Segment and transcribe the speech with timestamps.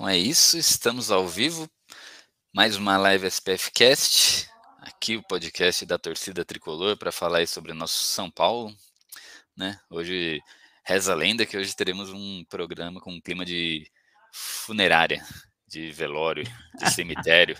[0.00, 1.68] Então é isso, estamos ao vivo.
[2.54, 7.74] Mais uma live SPF Cast, aqui o podcast da torcida tricolor para falar sobre o
[7.74, 8.74] nosso São Paulo,
[9.54, 9.78] né?
[9.90, 10.40] Hoje
[10.86, 13.90] reza a lenda que hoje teremos um programa com um clima de
[14.32, 15.22] funerária,
[15.68, 16.44] de velório,
[16.78, 17.54] de cemitério.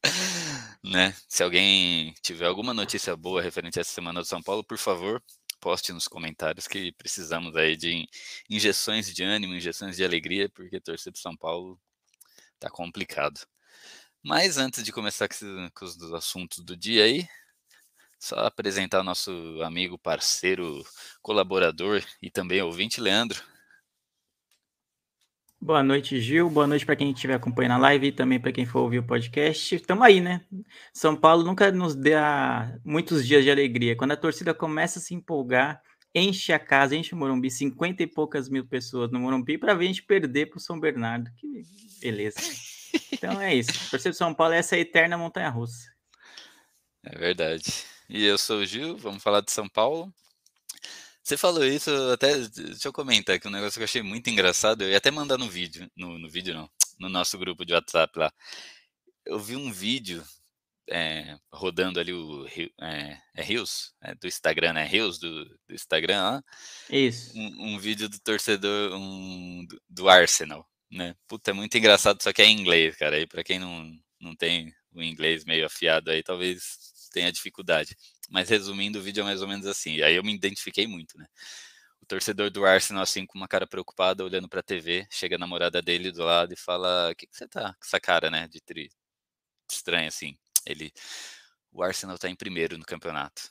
[0.82, 1.14] né?
[1.28, 5.22] Se alguém tiver alguma notícia boa referente a essa semana do São Paulo, por favor,
[5.64, 8.06] poste nos comentários que precisamos aí de
[8.50, 11.80] injeções de ânimo, injeções de alegria, porque torcer para São Paulo
[12.60, 13.40] tá complicado.
[14.22, 17.26] Mas antes de começar com os assuntos do dia aí,
[18.20, 19.30] só apresentar nosso
[19.62, 20.84] amigo, parceiro,
[21.22, 23.42] colaborador e também ouvinte, Leandro.
[25.64, 26.50] Boa noite, Gil.
[26.50, 29.02] Boa noite para quem estiver acompanhando a live e também para quem for ouvir o
[29.02, 29.74] podcast.
[29.74, 30.44] Estamos aí, né?
[30.92, 33.96] São Paulo nunca nos dá muitos dias de alegria.
[33.96, 35.80] Quando a torcida começa a se empolgar,
[36.14, 39.86] enche a casa, enche o Morumbi, 50 e poucas mil pessoas no Morumbi para ver
[39.86, 41.30] a gente perder para o São Bernardo.
[41.34, 41.62] Que
[41.98, 42.40] beleza.
[43.10, 43.72] Então é isso.
[43.88, 45.90] Torcida de São Paulo é essa eterna montanha russa.
[47.02, 47.64] É verdade.
[48.06, 50.12] E eu sou o Gil, vamos falar de São Paulo.
[51.24, 54.82] Você falou isso, até deixa eu comentar aqui um negócio que eu achei muito engraçado.
[54.82, 58.18] Eu ia até mandar no vídeo, no, no vídeo não, no nosso grupo de WhatsApp
[58.18, 58.30] lá.
[59.24, 60.22] Eu vi um vídeo
[60.90, 62.46] é, rodando ali o
[62.78, 64.84] é, é Rios, é, do Instagram, né?
[64.84, 66.44] Rios do, do Instagram lá.
[66.90, 67.32] Isso.
[67.38, 71.16] Um, um, vídeo do torcedor um, do Arsenal, né?
[71.26, 73.16] Puta, é muito engraçado, só que é em inglês, cara.
[73.16, 77.96] Aí para quem não, não tem o inglês meio afiado aí, talvez tenha dificuldade.
[78.28, 80.02] Mas resumindo, o vídeo é mais ou menos assim.
[80.02, 81.26] Aí eu me identifiquei muito, né?
[82.02, 85.80] O torcedor do Arsenal, assim, com uma cara preocupada, olhando pra TV, chega a namorada
[85.80, 88.48] dele do lado e fala: O que, que você tá com essa cara, né?
[88.48, 88.90] De tri...
[89.70, 90.36] estranho, assim.
[90.66, 90.92] Ele.
[91.72, 93.50] O Arsenal tá em primeiro no campeonato.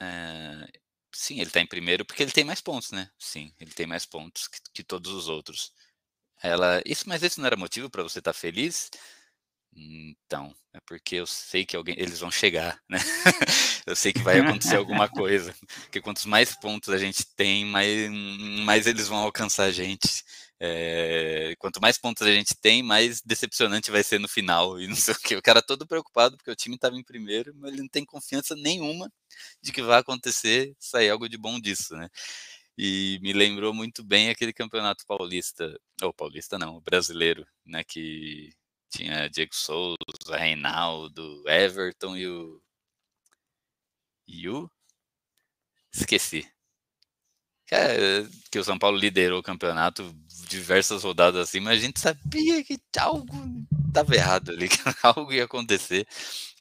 [0.00, 0.68] É...
[1.12, 3.10] Sim, ele tá em primeiro porque ele tem mais pontos, né?
[3.18, 5.72] Sim, ele tem mais pontos que, que todos os outros.
[6.42, 8.90] Ela, isso, mas esse não era motivo para você estar tá feliz?
[9.72, 12.98] Então, é porque eu sei que alguém, eles vão chegar, né?
[13.86, 15.54] eu sei que vai acontecer alguma coisa.
[15.82, 18.10] Porque quantos mais pontos a gente tem, mais,
[18.64, 20.24] mais eles vão alcançar a gente.
[20.60, 24.80] É, quanto mais pontos a gente tem, mais decepcionante vai ser no final.
[24.80, 25.36] E não sei o que.
[25.36, 28.54] O cara todo preocupado porque o time estava em primeiro, mas ele não tem confiança
[28.56, 29.10] nenhuma
[29.62, 32.08] de que vai acontecer sair algo de bom disso, né?
[32.78, 37.84] E me lembrou muito bem aquele campeonato paulista, ou paulista não, brasileiro, né?
[37.84, 38.50] Que
[38.90, 39.96] tinha Diego Souza,
[40.36, 42.60] Reinaldo, Everton e o.
[44.26, 44.70] E o.
[45.92, 46.46] Esqueci.
[47.72, 50.12] É, que o São Paulo liderou o campeonato
[50.48, 53.32] diversas rodadas assim, mas a gente sabia que algo
[53.86, 56.06] estava errado ali, que algo ia acontecer.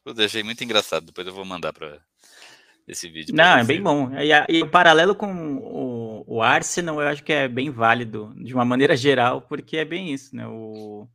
[0.06, 1.08] Eu achei muito engraçado.
[1.08, 2.00] Depois eu vou mandar para
[2.88, 3.36] esse vídeo.
[3.36, 4.12] Não, é bem bom.
[4.18, 8.54] E, e, o paralelo com o, o Arsenal, eu acho que é bem válido, de
[8.54, 10.48] uma maneira geral, porque é bem isso, né?
[10.48, 11.08] O,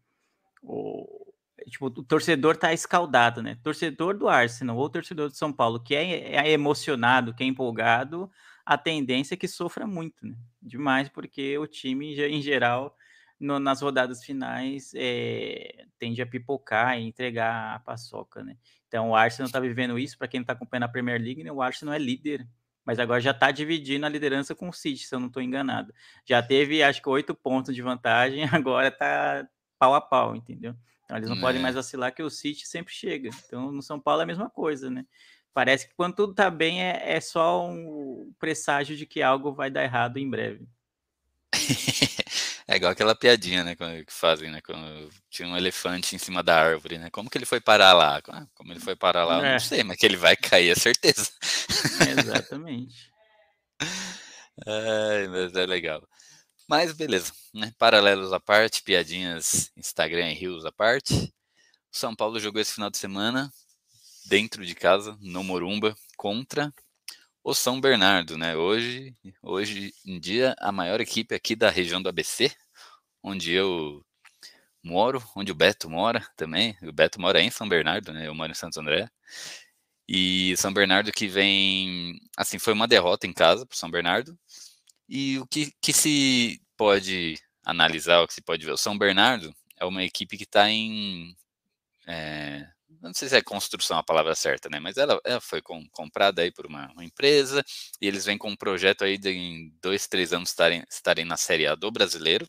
[0.65, 1.35] o,
[1.69, 3.59] tipo, o torcedor tá escaldado, né?
[3.63, 8.31] Torcedor do Arsenal ou torcedor do São Paulo que é, é emocionado, que é empolgado,
[8.65, 10.37] a tendência é que sofra muito, né?
[10.63, 12.97] Demais, porque o time, em geral,
[13.39, 18.57] no, nas rodadas finais, é, tende a pipocar e entregar a paçoca, né?
[18.89, 21.53] Então, o Arsenal tá vivendo isso, para quem não tá acompanhando a Premier League, né?
[21.53, 22.47] o Arsenal é líder,
[22.85, 25.93] mas agora já tá dividindo a liderança com o City, se eu não estou enganado.
[26.25, 29.47] Já teve, acho que, oito pontos de vantagem, agora tá
[29.79, 30.75] pau a pau, entendeu?
[31.05, 31.41] Então eles não é.
[31.41, 33.31] podem mais vacilar que o City sempre chega.
[33.47, 35.05] Então no São Paulo é a mesma coisa, né?
[35.53, 39.71] Parece que quando tudo tá bem é, é só um presságio de que algo vai
[39.71, 40.67] dar errado em breve.
[42.67, 46.59] É igual aquela piadinha, né, que fazem, né, quando tinha um elefante em cima da
[46.59, 48.23] árvore, né, como que ele foi parar lá?
[48.27, 49.53] Ah, como ele foi parar lá, é.
[49.53, 51.31] não sei, mas que ele vai cair, é certeza.
[52.19, 53.13] Exatamente.
[54.67, 56.09] é, mas é legal.
[56.69, 57.73] Mas beleza, né?
[57.79, 61.15] Paralelos à parte, piadinhas Instagram e Rios à parte.
[61.93, 63.53] O São Paulo jogou esse final de semana
[64.27, 66.73] dentro de casa, no Morumba, contra
[67.45, 68.57] o São Bernardo, né?
[68.57, 72.51] Hoje, hoje em dia, a maior equipe aqui da região do ABC,
[73.23, 74.03] onde eu
[74.83, 76.77] moro, onde o Beto mora também.
[76.83, 78.27] O Beto mora em São Bernardo, né?
[78.29, 79.11] Eu moro em Santo André.
[80.09, 84.39] E São Bernardo que vem, assim, foi uma derrota em casa para São Bernardo,
[85.09, 89.55] e o que, que se pode analisar, o que se pode ver, o São Bernardo
[89.79, 91.37] é uma equipe que está em.
[92.07, 92.67] É,
[93.01, 94.81] não sei se é construção a palavra certa, né?
[94.81, 97.65] Mas ela, ela foi com, comprada aí por uma, uma, empresa
[98.01, 101.37] e eles vêm com um projeto aí de em dois, três anos estarem, estarem na
[101.37, 102.49] Série A do brasileiro.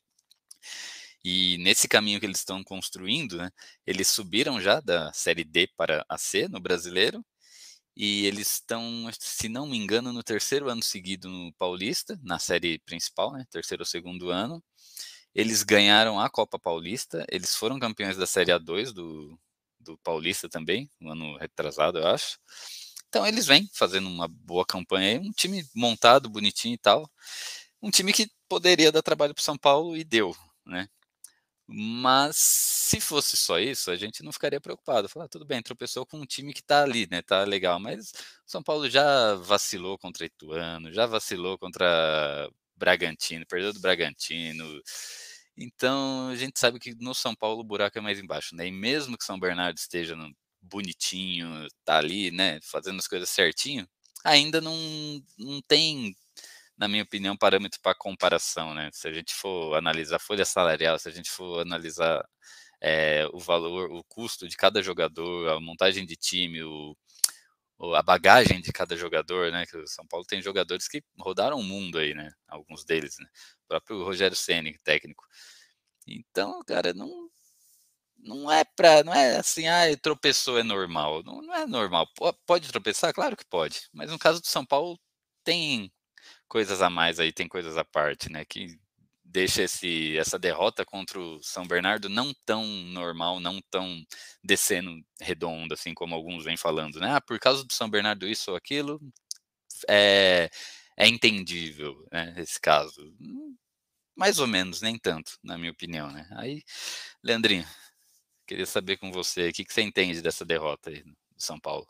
[1.24, 3.50] E nesse caminho que eles estão construindo, né,
[3.86, 7.26] eles subiram já da Série D para a C no brasileiro.
[7.96, 12.80] E eles estão, se não me engano, no terceiro ano seguido no Paulista, na série
[12.80, 14.64] principal, né, terceiro ou segundo ano.
[15.34, 19.38] Eles ganharam a Copa Paulista, eles foram campeões da Série A2 do,
[19.80, 22.38] do Paulista também, no ano retrasado, eu acho.
[23.10, 27.10] Então eles vêm fazendo uma boa campanha um time montado, bonitinho e tal.
[27.82, 30.88] Um time que poderia dar trabalho para São Paulo e deu, né?
[31.68, 35.10] Mas se fosse só isso, a gente não ficaria preocupado.
[35.10, 37.22] Falar, ah, tudo bem, tropeçou com um time que tá ali, né?
[37.24, 37.80] Tá legal.
[37.80, 38.14] Mas
[38.46, 44.82] São Paulo já vacilou contra Ituano, já vacilou contra Bragantino, perdeu do Bragantino.
[45.58, 48.68] Então a gente sabe que no São Paulo o buraco é mais embaixo, né?
[48.68, 50.16] E mesmo que São Bernardo esteja
[50.62, 52.60] bonitinho, tá ali, né?
[52.64, 53.88] Fazendo as coisas certinho,
[54.24, 54.76] ainda não,
[55.38, 56.16] não tem
[56.78, 58.90] na minha opinião, parâmetro para comparação, né?
[58.94, 62.28] Se a gente for analisar folha salarial, se a gente for analisar
[62.82, 66.96] é, o valor, o custo de cada jogador, a montagem de time, o,
[67.96, 69.66] a bagagem de cada jogador, né?
[69.66, 72.32] Que o São Paulo tem jogadores que rodaram o mundo aí, né?
[72.48, 73.28] Alguns deles, né?
[73.66, 75.26] O próprio Rogério Ceni, técnico.
[76.08, 77.30] Então, cara, não
[78.18, 81.24] não é para, não é assim, ah, tropeçou é normal.
[81.24, 82.08] Não, não é normal.
[82.46, 83.88] Pode tropeçar, claro que pode.
[83.94, 85.00] Mas no caso do São Paulo
[85.44, 85.92] tem
[86.48, 88.46] coisas a mais aí, tem coisas à parte, né?
[88.46, 88.78] Que
[89.24, 94.04] deixa esse, essa derrota contra o São Bernardo não tão normal, não tão
[94.44, 97.16] descendo redondo, assim como alguns vêm falando, né?
[97.16, 99.02] Ah, por causa do São Bernardo isso ou aquilo,
[99.90, 100.50] é,
[100.98, 102.34] é entendível, né?
[102.38, 103.14] Esse caso.
[104.16, 106.28] Mais ou menos, nem tanto, na minha opinião, né?
[106.38, 106.64] Aí,
[107.24, 107.66] Leandrinho,
[108.48, 111.88] queria saber com você, o que, que você entende dessa derrota aí do São Paulo?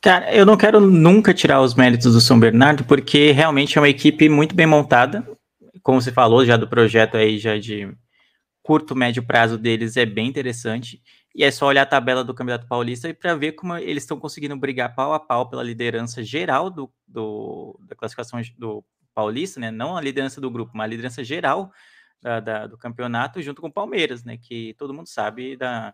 [0.00, 3.88] Cara, eu não quero nunca tirar os méritos do São Bernardo, porque realmente é uma
[3.88, 5.28] equipe muito bem montada.
[5.82, 7.92] Como você falou já do projeto aí, já de
[8.62, 11.02] curto, médio prazo deles, é bem interessante.
[11.34, 14.56] E é só olhar a tabela do Campeonato Paulista para ver como eles estão conseguindo
[14.56, 18.84] brigar pau a pau pela liderança geral do, do, da classificação do
[19.14, 19.70] Paulista, né?
[19.70, 21.72] Não a liderança do grupo, mas a liderança geral
[22.22, 24.36] da, da, do campeonato, junto com o Palmeiras, né?
[24.36, 25.92] Que todo mundo sabe da,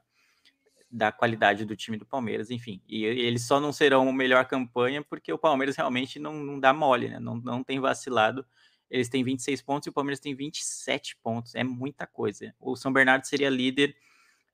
[0.94, 2.80] da qualidade do time do Palmeiras, enfim.
[2.88, 6.72] E eles só não serão a melhor campanha porque o Palmeiras realmente não, não dá
[6.72, 7.18] mole, né?
[7.18, 8.46] Não, não tem vacilado.
[8.88, 11.56] Eles têm 26 pontos e o Palmeiras tem 27 pontos.
[11.56, 12.54] É muita coisa.
[12.60, 13.96] O São Bernardo seria líder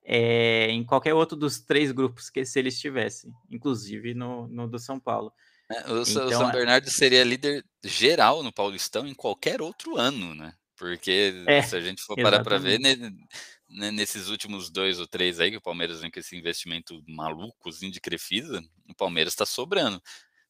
[0.03, 4.79] é, em qualquer outro dos três grupos que se eles estivessem, inclusive no, no do
[4.79, 5.31] São Paulo.
[5.71, 10.35] É, o, então, o São Bernardo seria líder geral no Paulistão em qualquer outro ano,
[10.35, 10.55] né?
[10.75, 12.81] Porque é, se a gente for parar para ver,
[13.71, 17.93] né, nesses últimos dois ou três aí, que o Palmeiras vem com esse investimento malucozinho
[17.93, 20.03] de Crefisa, o Palmeiras está sobrando.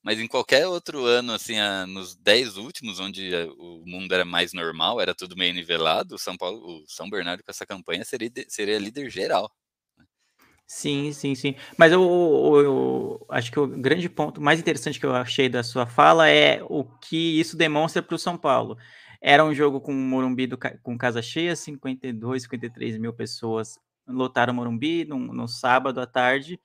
[0.03, 4.25] Mas em qualquer outro ano, assim, a, nos dez últimos, onde a, o mundo era
[4.25, 8.05] mais normal, era tudo meio nivelado, o São Paulo, o São Bernardo com essa campanha
[8.05, 9.53] seria, seria líder geral.
[9.99, 10.07] Né.
[10.67, 11.55] Sim, sim, sim.
[11.77, 15.63] Mas eu, eu, eu, acho que o grande ponto mais interessante que eu achei da
[15.63, 18.79] sua fala é o que isso demonstra para o São Paulo.
[19.21, 25.05] Era um jogo com Morumbi do, com casa cheia, 52, 53 mil pessoas lotaram Morumbi
[25.05, 26.61] no, no sábado à tarde.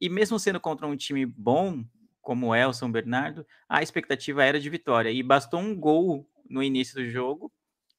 [0.00, 1.84] E mesmo sendo contra um time bom,
[2.20, 5.10] como é o São Bernardo, a expectativa era de vitória.
[5.10, 7.52] E bastou um gol no início do jogo,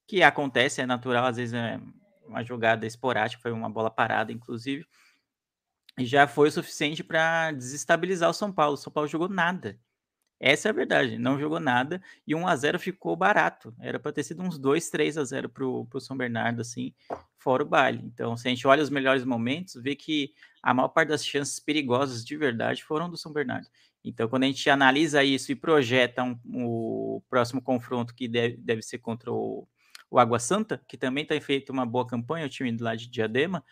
[0.06, 1.80] que acontece, é natural, às vezes é
[2.26, 4.86] uma jogada esporádica, foi uma bola parada, inclusive.
[5.98, 8.74] E já foi o suficiente para desestabilizar o São Paulo.
[8.74, 9.78] O São Paulo jogou nada.
[10.40, 13.74] Essa é a verdade, não jogou nada e 1 a 0 ficou barato.
[13.80, 16.94] Era para ter sido uns 2, 3 a 0 pro, pro São Bernardo, assim,
[17.38, 18.02] fora o baile.
[18.04, 21.58] Então, se a gente olha os melhores momentos, vê que a maior parte das chances
[21.58, 23.66] perigosas de verdade foram do São Bernardo.
[24.04, 28.82] Então, quando a gente analisa isso e projeta um, o próximo confronto, que deve, deve
[28.82, 29.66] ser contra o,
[30.08, 33.64] o Água Santa, que também tem feito uma boa campanha, o time lado de Diadema,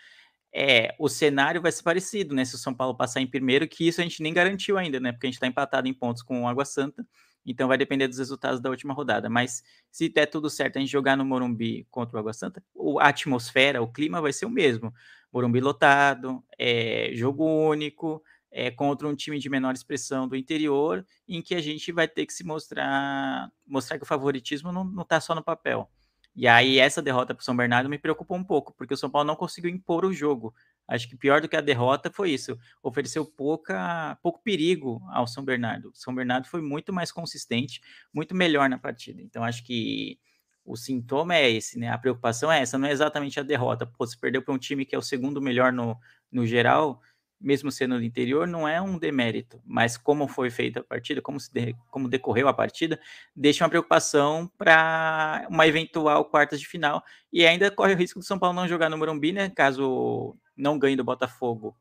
[0.54, 2.44] é, o cenário vai ser parecido, né?
[2.44, 5.12] Se o São Paulo passar em primeiro, que isso a gente nem garantiu ainda, né?
[5.12, 7.06] Porque a gente está empatado em pontos com o Água Santa,
[7.44, 9.28] então vai depender dos resultados da última rodada.
[9.28, 12.62] Mas se der tudo certo, a gente jogar no Morumbi contra o Água Santa,
[13.00, 14.92] a atmosfera, o clima vai ser o mesmo.
[15.32, 21.42] Morumbi lotado, é, jogo único, é, contra um time de menor expressão do interior, em
[21.42, 25.34] que a gente vai ter que se mostrar, mostrar que o favoritismo não está só
[25.34, 25.90] no papel.
[26.36, 29.08] E aí essa derrota para o São Bernardo me preocupou um pouco, porque o São
[29.08, 30.54] Paulo não conseguiu impor o jogo.
[30.86, 32.58] Acho que pior do que a derrota foi isso.
[32.82, 35.88] Ofereceu pouca, pouco perigo ao São Bernardo.
[35.88, 37.80] O São Bernardo foi muito mais consistente,
[38.12, 39.22] muito melhor na partida.
[39.22, 40.18] Então acho que
[40.64, 41.88] o sintoma é esse, né?
[41.88, 43.86] A preocupação é essa, não é exatamente a derrota.
[43.86, 45.96] Pô, se perdeu para um time que é o segundo melhor no,
[46.30, 47.00] no geral,
[47.40, 51.38] mesmo sendo do interior, não é um demérito, mas como foi feita a partida, como,
[51.38, 52.98] se de, como decorreu a partida,
[53.34, 57.02] deixa uma preocupação para uma eventual quartas de final,
[57.32, 60.78] e ainda corre o risco do São Paulo não jogar no Morumbi, né, caso não
[60.78, 61.76] ganhe do Botafogo,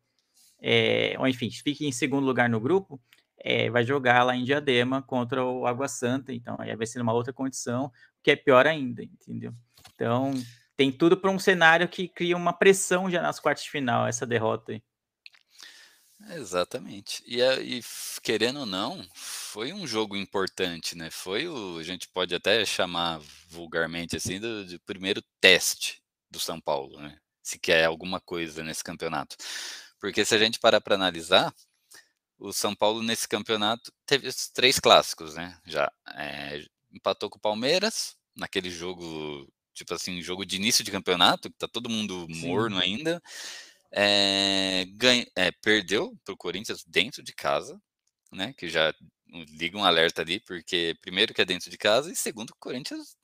[0.61, 2.99] é, ou enfim, fique em segundo lugar no grupo,
[3.37, 7.13] é, vai jogar lá em Diadema contra o Água Santa, então aí vai ser uma
[7.13, 7.91] outra condição,
[8.23, 9.53] que é pior ainda, entendeu?
[9.93, 10.33] Então,
[10.75, 14.25] tem tudo para um cenário que cria uma pressão já nas quartas de final, essa
[14.25, 14.83] derrota aí.
[16.29, 17.23] Exatamente.
[17.25, 17.81] E, e,
[18.23, 21.09] querendo ou não, foi um jogo importante, né?
[21.11, 26.59] Foi o, a gente pode até chamar vulgarmente assim, do, do primeiro teste do São
[26.59, 27.17] Paulo, né?
[27.43, 29.35] Se quer alguma coisa nesse campeonato.
[29.99, 31.53] Porque se a gente parar para analisar,
[32.37, 35.57] o São Paulo nesse campeonato teve os três clássicos, né?
[35.65, 41.49] Já é, empatou com o Palmeiras, naquele jogo, tipo assim, jogo de início de campeonato,
[41.49, 42.83] que tá todo mundo morno Sim.
[42.83, 43.21] ainda.
[43.97, 47.81] É, ganha, é, perdeu para o Corinthians dentro de casa,
[48.31, 48.53] né?
[48.57, 48.93] Que já
[49.49, 52.59] liga um alerta ali, porque primeiro que é dentro de casa e segundo que o
[52.59, 53.17] Corinthians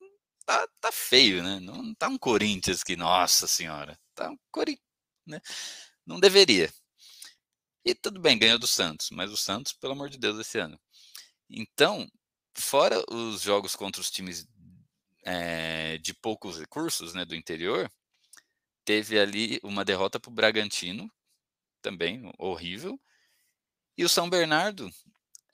[0.46, 1.60] tá, tá feio, né?
[1.60, 4.86] Não tá um Corinthians que, nossa senhora, tá um Corinthians,
[5.28, 5.42] né?
[6.06, 6.72] Não deveria.
[7.84, 10.80] E tudo bem, ganhou do Santos, mas o Santos, pelo amor de Deus, esse ano.
[11.50, 12.08] Então,
[12.56, 14.48] fora os jogos contra os times
[15.25, 17.92] é, de poucos recursos, né, do interior,
[18.92, 21.10] teve ali uma derrota para o Bragantino,
[21.82, 23.00] também horrível.
[23.98, 24.92] E o São Bernardo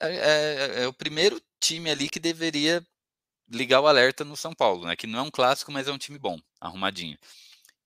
[0.00, 2.84] é, é, é, o primeiro time ali que deveria
[3.48, 4.96] ligar o alerta no São Paulo, né?
[4.96, 7.16] Que não é um clássico, mas é um time bom, arrumadinho.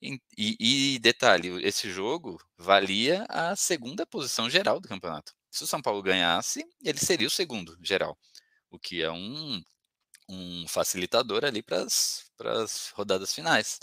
[0.01, 5.35] E, e, e detalhe, esse jogo valia a segunda posição geral do campeonato.
[5.51, 8.19] Se o São Paulo ganhasse, ele seria o segundo geral,
[8.71, 9.63] o que é um,
[10.31, 13.79] um facilitador ali para as rodadas finais.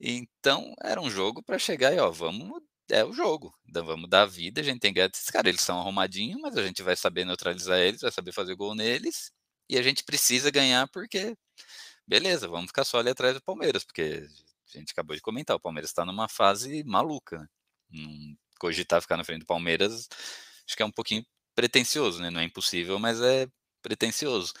[0.00, 4.26] Então, era um jogo para chegar e, ó, vamos, é o jogo, então, vamos dar
[4.26, 6.96] vida, a gente tem que ganhar esses caras, eles são arrumadinhos, mas a gente vai
[6.96, 9.32] saber neutralizar eles, vai saber fazer gol neles,
[9.68, 11.36] e a gente precisa ganhar porque,
[12.06, 14.26] beleza, vamos ficar só ali atrás do Palmeiras, porque
[14.74, 17.48] a gente acabou de comentar, o Palmeiras está numa fase maluca,
[18.58, 20.08] cogitar ficar na frente do Palmeiras,
[20.66, 21.24] acho que é um pouquinho
[21.54, 22.30] pretencioso, né?
[22.30, 23.48] Não é impossível, mas é
[23.82, 24.52] pretencioso.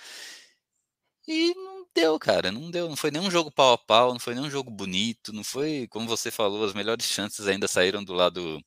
[1.28, 1.54] E
[1.98, 2.88] deu, cara, não deu.
[2.88, 6.06] Não foi nenhum jogo pau a pau, não foi nenhum jogo bonito, não foi, como
[6.06, 8.60] você falou, as melhores chances ainda saíram do lado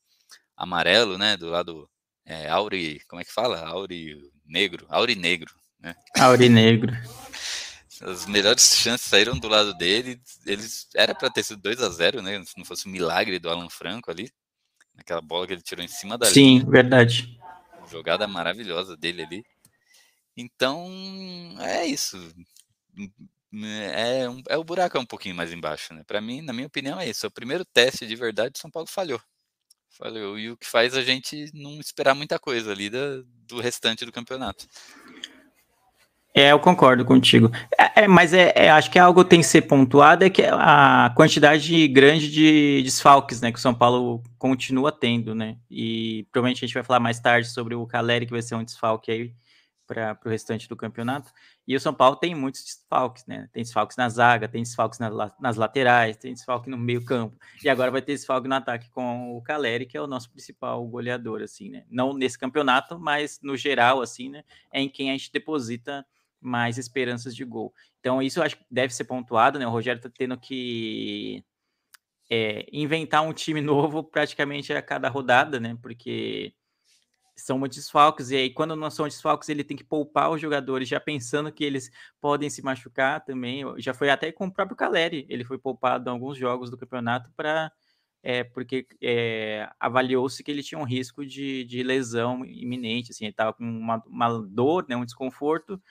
[0.56, 1.36] amarelo, né?
[1.36, 1.88] Do lado
[2.26, 3.66] é, Auri, como é que fala?
[3.66, 5.94] Auri negro, Auri negro, né?
[6.18, 6.92] Auri negro.
[8.02, 10.20] As melhores chances saíram do lado dele.
[10.44, 12.42] Eles era para ter sido 2 a 0 né?
[12.44, 14.30] Se não fosse o um milagre do Alan Franco ali,
[14.98, 16.70] aquela bola que ele tirou em cima da Sim, linha.
[16.70, 17.38] verdade.
[17.90, 19.44] Jogada maravilhosa dele ali.
[20.36, 20.88] Então,
[21.60, 22.18] é isso.
[23.94, 26.02] É, um, é o buraco é um pouquinho mais embaixo, né?
[26.06, 27.26] Para mim, na minha opinião, é isso.
[27.26, 29.20] É o primeiro teste de verdade, São Paulo falhou.
[29.90, 30.38] Falhou.
[30.38, 34.12] E o que faz a gente não esperar muita coisa ali da, do restante do
[34.12, 34.66] campeonato.
[36.34, 37.50] É, eu concordo contigo.
[37.78, 41.12] É, é mas é, é, acho que algo tem que ser pontuado é que a
[41.14, 45.58] quantidade grande de desfalques, né, que o São Paulo continua tendo, né?
[45.70, 48.64] E provavelmente a gente vai falar mais tarde sobre o Caleri, que vai ser um
[48.64, 49.34] desfalque aí
[49.86, 51.32] para o restante do campeonato.
[51.66, 53.48] E o São Paulo tem muitos desfalques, né?
[53.52, 55.10] Tem desfalques na zaga, tem desfalques na,
[55.40, 57.36] nas laterais, tem desfalque no meio campo.
[57.62, 60.86] E agora vai ter desfalque no ataque com o Caleri, que é o nosso principal
[60.86, 61.84] goleador, assim, né?
[61.90, 64.44] Não nesse campeonato, mas no geral, assim, né?
[64.72, 66.04] É em quem a gente deposita
[66.40, 67.72] mais esperanças de gol.
[68.00, 69.66] Então, isso eu acho que deve ser pontuado, né?
[69.66, 71.44] O Rogério está tendo que
[72.28, 75.76] é, inventar um time novo praticamente a cada rodada, né?
[75.80, 76.54] Porque
[77.36, 80.88] são muitos desfalques, e aí quando não são desfalques, ele tem que poupar os jogadores,
[80.88, 83.64] já pensando que eles podem se machucar também.
[83.78, 87.30] Já foi até com o próprio Caleri, ele foi poupado em alguns jogos do campeonato
[87.36, 87.72] para
[88.22, 93.32] é, porque é, avaliou-se que ele tinha um risco de, de lesão iminente, assim, ele
[93.32, 95.82] estava com uma, uma, dor, né, um desconforto,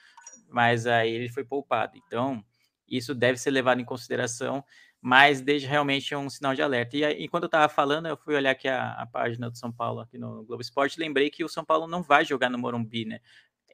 [0.48, 1.92] mas aí ele foi poupado.
[2.06, 2.42] Então,
[2.88, 4.64] isso deve ser levado em consideração,
[5.04, 6.96] mas desde realmente um sinal de alerta.
[6.96, 9.72] E, e quando eu estava falando, eu fui olhar aqui a, a, página do São
[9.72, 13.04] Paulo aqui no Globo Esporte, lembrei que o São Paulo não vai jogar no Morumbi,
[13.04, 13.18] né?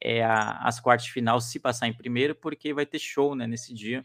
[0.03, 3.47] É a, as quartas de final se passar em primeiro, porque vai ter show, né,
[3.47, 4.03] nesse dia.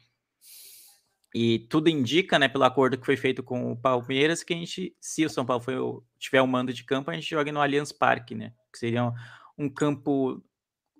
[1.34, 4.94] E tudo indica, né, pelo acordo que foi feito com o Palmeiras, que a gente,
[5.00, 7.94] se o São Paulo tiver o um mando de campo, a gente joga no Allianz
[7.94, 8.54] Parque, né?
[8.72, 9.14] Que seria um,
[9.58, 10.44] um campo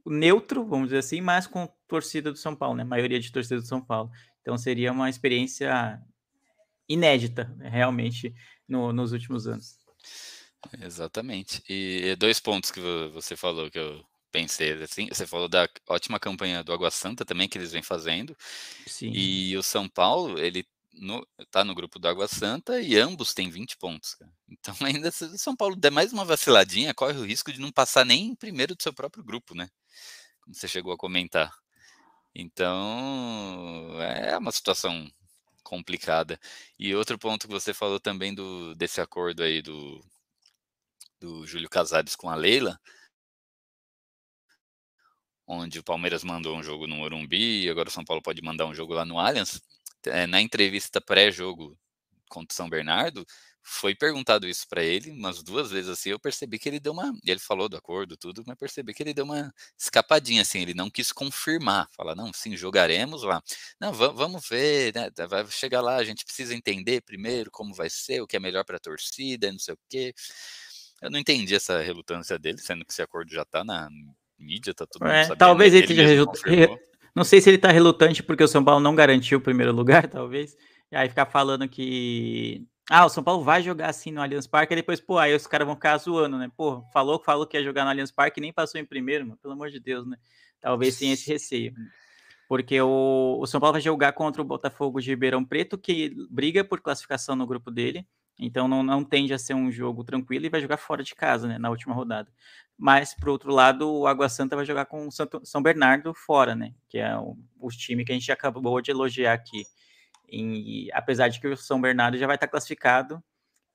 [0.06, 2.86] neutro, vamos dizer assim, mas com torcida do São Paulo, né?
[2.86, 4.10] Maioria de torcida do São Paulo.
[4.42, 6.02] Então seria uma experiência
[6.88, 8.34] inédita, né, realmente,
[8.68, 9.78] no, nos últimos anos.
[10.82, 11.64] Exatamente.
[11.68, 12.80] E dois pontos que
[13.14, 15.08] você falou que eu pensei assim.
[15.08, 18.36] Você falou da ótima campanha do Água Santa também que eles vêm fazendo.
[18.88, 19.12] Sim.
[19.14, 23.50] E o São Paulo, ele no, tá no grupo do Água Santa e ambos têm
[23.50, 24.16] 20 pontos.
[24.16, 24.32] Cara.
[24.50, 27.72] Então, ainda se o São Paulo der mais uma vaciladinha, corre o risco de não
[27.72, 29.70] passar nem em primeiro do seu próprio grupo, né?
[30.42, 31.54] Como você chegou a comentar.
[32.36, 35.08] Então, é uma situação
[35.64, 36.40] complicada.
[36.78, 40.04] E outro ponto que você falou também do, desse acordo aí do,
[41.20, 42.80] do Júlio Casares com a Leila,
[45.48, 48.74] onde o Palmeiras mandou um jogo no Morumbi, agora o São Paulo pode mandar um
[48.74, 49.62] jogo lá no Allianz.
[50.06, 51.78] É, na entrevista pré-jogo
[52.30, 53.26] contra o São Bernardo,
[53.64, 57.14] foi perguntado isso para ele umas duas vezes assim, eu percebi que ele deu uma,
[57.26, 60.90] ele falou do acordo tudo, mas percebi que ele deu uma escapadinha assim, ele não
[60.90, 63.42] quis confirmar, falar não, sim, jogaremos lá.
[63.80, 65.10] Não, vamos ver, né?
[65.30, 68.66] Vai chegar lá, a gente precisa entender primeiro como vai ser, o que é melhor
[68.66, 70.14] para a torcida, não sei o quê.
[71.02, 73.90] Eu não entendi essa relutância dele, sendo que esse acordo já está na
[74.38, 76.80] mídia, tá todo é, Talvez ele, ele esteja
[77.16, 80.08] Não sei se ele está relutante porque o São Paulo não garantiu o primeiro lugar,
[80.10, 80.56] talvez.
[80.92, 84.74] E aí ficar falando que ah, o São Paulo vai jogar assim no Allianz Parque,
[84.74, 86.52] e depois, pô, aí os caras vão ficar zoando, né?
[86.56, 89.38] Pô, falou, falou que ia jogar no Allianz Parque e nem passou em primeiro, mano,
[89.42, 90.18] pelo amor de Deus, né?
[90.60, 91.74] Talvez tenha esse receio.
[92.48, 96.64] Porque o, o São Paulo vai jogar contra o Botafogo de Ribeirão Preto, que briga
[96.64, 98.06] por classificação no grupo dele,
[98.38, 101.48] então não, não tende a ser um jogo tranquilo e vai jogar fora de casa,
[101.48, 102.32] né, na última rodada.
[102.78, 106.56] Mas, por outro lado, o Água Santa vai jogar com o Santo, São Bernardo fora,
[106.56, 106.74] né?
[106.90, 109.64] Que é o, o time que a gente acabou de elogiar aqui.
[110.34, 113.24] E, apesar de que o São Bernardo já vai estar classificado,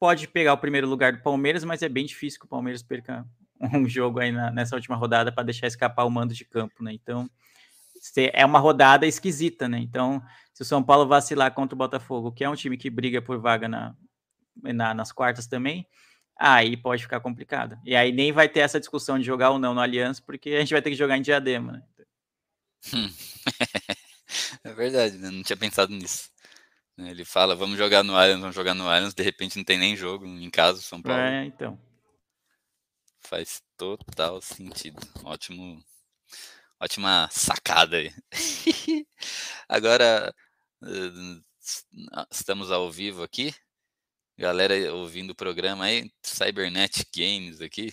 [0.00, 3.24] pode pegar o primeiro lugar do Palmeiras, mas é bem difícil que o Palmeiras perca
[3.72, 6.92] um jogo aí na, nessa última rodada para deixar escapar o mando de campo, né?
[6.92, 7.30] Então
[8.32, 9.78] é uma rodada esquisita, né?
[9.78, 10.22] Então,
[10.54, 13.38] se o São Paulo vacilar contra o Botafogo, que é um time que briga por
[13.40, 13.94] vaga na,
[14.62, 15.86] na, nas quartas também,
[16.36, 17.78] aí pode ficar complicado.
[17.84, 20.60] E aí nem vai ter essa discussão de jogar ou não no Aliança, porque a
[20.60, 21.82] gente vai ter que jogar em Diadema, né?
[24.64, 25.30] é verdade, né?
[25.30, 26.30] Não tinha pensado nisso.
[26.98, 29.78] Né, ele fala, vamos jogar no Allianz, vamos jogar no Allianz, de repente não tem
[29.78, 31.20] nem jogo em casa, São Paulo.
[31.20, 31.80] É, então.
[33.20, 34.98] Faz total sentido.
[35.22, 35.80] Ótimo,
[36.80, 38.12] ótima sacada aí.
[39.68, 40.34] Agora,
[40.82, 41.40] eh,
[42.32, 43.54] estamos ao vivo aqui.
[44.36, 47.92] Galera ouvindo o programa aí, Cybernet Games aqui,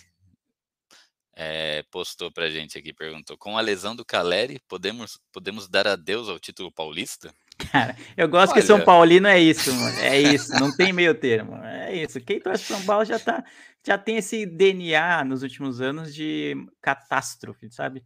[1.32, 6.28] é, postou pra gente aqui, perguntou: com a lesão do Caleri, podemos, podemos dar adeus
[6.28, 7.32] ao título paulista?
[7.58, 8.60] Cara, eu gosto Olha...
[8.60, 9.98] que São Paulino é isso, mano.
[10.00, 11.56] É isso, não tem meio termo.
[11.56, 12.20] É isso.
[12.20, 13.42] Quem torce São Paulo já tá,
[13.84, 18.04] já tem esse DNA nos últimos anos de catástrofe, sabe?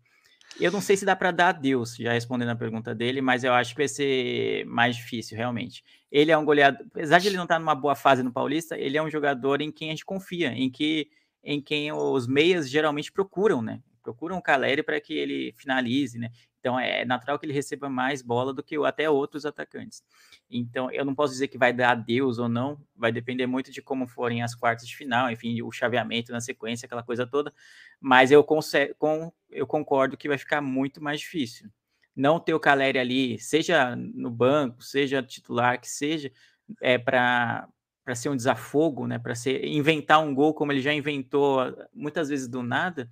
[0.58, 3.52] Eu não sei se dá para dar adeus, já respondendo a pergunta dele, mas eu
[3.52, 5.84] acho que vai ser mais difícil, realmente.
[6.10, 8.76] Ele é um goleador, apesar de ele não estar tá numa boa fase no Paulista,
[8.76, 11.08] ele é um jogador em quem a gente confia, em que
[11.42, 13.80] em quem os meias geralmente procuram, né?
[14.02, 16.30] Procuram o Caleri para que ele finalize, né?
[16.60, 20.02] Então é natural que ele receba mais bola do que até outros atacantes.
[20.50, 23.80] Então eu não posso dizer que vai dar adeus ou não, vai depender muito de
[23.80, 27.52] como forem as quartas de final, enfim, o chaveamento na sequência, aquela coisa toda.
[28.00, 28.60] Mas eu, com,
[29.50, 31.70] eu concordo que vai ficar muito mais difícil.
[32.14, 36.30] Não ter o Caleri ali, seja no banco, seja titular, que seja,
[36.82, 37.68] é para
[38.02, 41.60] para ser um desafogo, né, para ser inventar um gol como ele já inventou
[41.94, 43.08] muitas vezes do nada,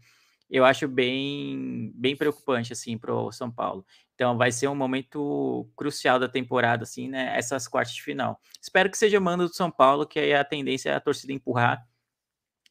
[0.51, 3.85] eu acho bem, bem preocupante assim para o São Paulo.
[4.15, 7.37] Então vai ser um momento crucial da temporada, assim, né?
[7.37, 8.41] Essas quartas de final.
[8.61, 11.87] Espero que seja mando do São Paulo, que aí a tendência é a torcida empurrar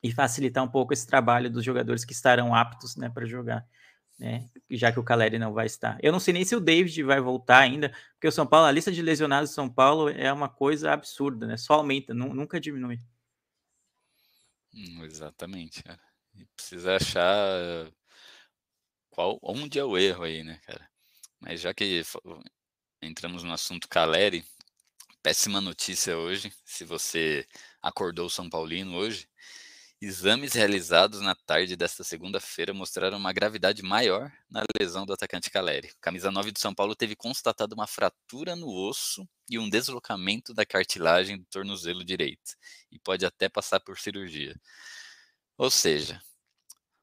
[0.03, 3.65] e facilitar um pouco esse trabalho dos jogadores que estarão aptos, né, para jogar,
[4.19, 4.49] né?
[4.69, 5.97] Já que o Caleri não vai estar.
[6.01, 8.71] Eu não sei nem se o David vai voltar ainda, porque o São Paulo, a
[8.71, 11.57] lista de lesionados do São Paulo é uma coisa absurda, né?
[11.57, 12.99] Só aumenta, nunca diminui.
[14.73, 16.07] Hum, exatamente, cara.
[16.38, 17.91] E precisa achar
[19.10, 20.89] qual, onde é o erro aí, né, cara?
[21.39, 22.04] Mas já que
[23.02, 24.45] entramos no assunto Caleri,
[25.23, 27.47] péssima notícia hoje, se você
[27.82, 29.28] acordou São Paulino hoje,
[30.00, 35.91] exames realizados na tarde desta segunda-feira mostraram uma gravidade maior na lesão do atacante Caleri.
[36.00, 40.65] Camisa 9 do São Paulo teve constatado uma fratura no osso e um deslocamento da
[40.65, 42.56] cartilagem do tornozelo direito,
[42.91, 44.56] e pode até passar por cirurgia.
[45.58, 46.21] Ou seja,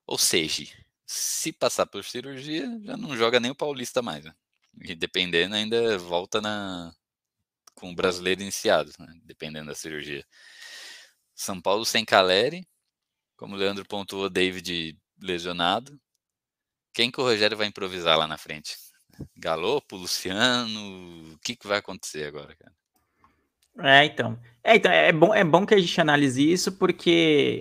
[0.06, 0.66] ou seja,
[1.06, 4.24] se passar por cirurgia, já não joga nem o Paulista mais.
[4.24, 4.34] Né?
[4.82, 6.94] E dependendo, ainda volta na
[7.74, 9.12] com o brasileiro iniciado, né?
[9.24, 10.24] dependendo da cirurgia.
[11.34, 12.66] São Paulo sem Caleri,
[13.36, 16.00] como o Leandro pontuou, David lesionado.
[16.92, 18.76] Quem que o Rogério vai improvisar lá na frente?
[19.36, 22.72] Galopo, Luciano, o que, que vai acontecer agora, cara?
[23.78, 24.38] É, então.
[24.62, 27.60] É, então, é bom, é bom que a gente analise isso, porque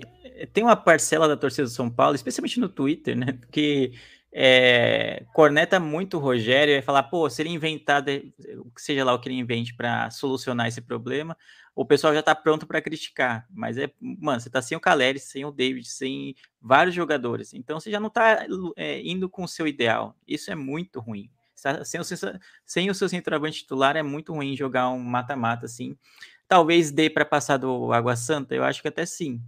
[0.52, 3.38] tem uma parcela da torcida do São Paulo, especialmente no Twitter, né?
[3.50, 3.92] Que
[4.36, 8.04] é, corneta muito o Rogério e falar, pô, se ele inventar,
[8.76, 11.36] seja lá o que ele invente para solucionar esse problema,
[11.72, 13.46] o pessoal já está pronto para criticar.
[13.48, 17.54] Mas é, mano, você está sem o Caleri, sem o David, sem vários jogadores.
[17.54, 18.44] Então você já não está
[18.76, 20.16] é, indo com o seu ideal.
[20.26, 21.30] Isso é muito ruim.
[21.84, 22.04] Sem o,
[22.66, 25.96] sem o seu centroavante titular é muito ruim jogar um mata-mata assim.
[26.48, 29.40] Talvez dê para passar do Água Santa, eu acho que até sim.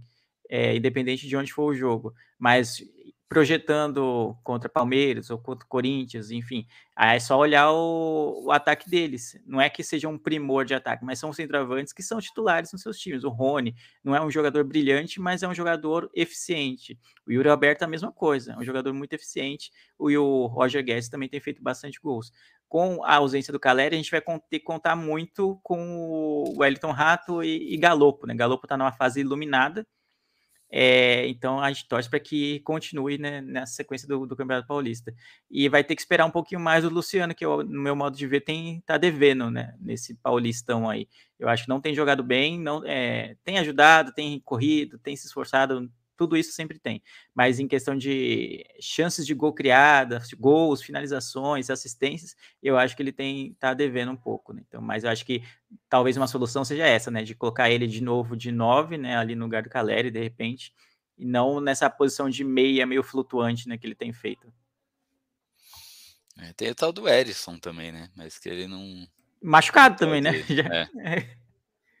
[0.49, 2.13] É, independente de onde for o jogo.
[2.39, 2.81] Mas
[3.29, 6.65] projetando contra Palmeiras ou contra Corinthians, enfim.
[6.95, 9.37] Aí é só olhar o, o, ataque deles.
[9.45, 12.81] Não é que seja um primor de ataque, mas são centroavantes que são titulares nos
[12.81, 13.25] seus times.
[13.25, 16.97] O Rony não é um jogador brilhante, mas é um jogador eficiente.
[17.27, 19.71] O Yuri Alberto é a mesma coisa, é um jogador muito eficiente.
[19.99, 22.31] O, e o Roger Guedes também tem feito bastante gols.
[22.69, 26.91] Com a ausência do Caleri, a gente vai ter que contar muito com o Wellington
[26.91, 28.25] Rato e, e Galopo.
[28.25, 28.35] Né?
[28.35, 29.85] Galopo está numa fase iluminada,
[30.69, 35.13] é, então a gente torce para que continue né, nessa sequência do, do, Campeonato Paulista.
[35.49, 38.17] E vai ter que esperar um pouquinho mais o Luciano, que eu, no meu modo
[38.17, 41.07] de ver tem tá devendo né, nesse Paulistão aí.
[41.39, 45.27] Eu acho que não tem jogado bem, não é, tem ajudado, tem corrido, tem se
[45.27, 47.01] esforçado tudo isso sempre tem.
[47.33, 53.11] Mas em questão de chances de gol criadas, gols, finalizações, assistências, eu acho que ele
[53.11, 54.63] tem tá devendo um pouco, né?
[54.67, 55.43] Então, mas eu acho que
[55.87, 57.23] talvez uma solução seja essa, né?
[57.23, 59.15] De colocar ele de novo de nove, né?
[59.15, 60.73] Ali no lugar do Caleri, de repente,
[61.17, 63.77] e não nessa posição de meia meio flutuante, né?
[63.77, 64.51] Que ele tem feito.
[66.39, 68.09] É, tem o tal do Erisson também, né?
[68.15, 69.07] Mas que ele não.
[69.41, 70.31] Machucado também, né?
[71.05, 71.37] É.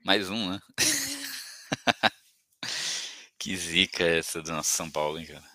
[0.03, 0.59] Mais um, né?
[3.47, 5.49] Que zica é essa do nosso São Paulo, hein, cara?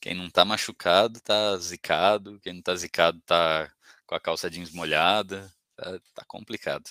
[0.00, 3.72] Quem não tá machucado tá zicado, quem não tá zicado tá
[4.04, 6.90] com a calça jeans molhada, tá, tá complicado.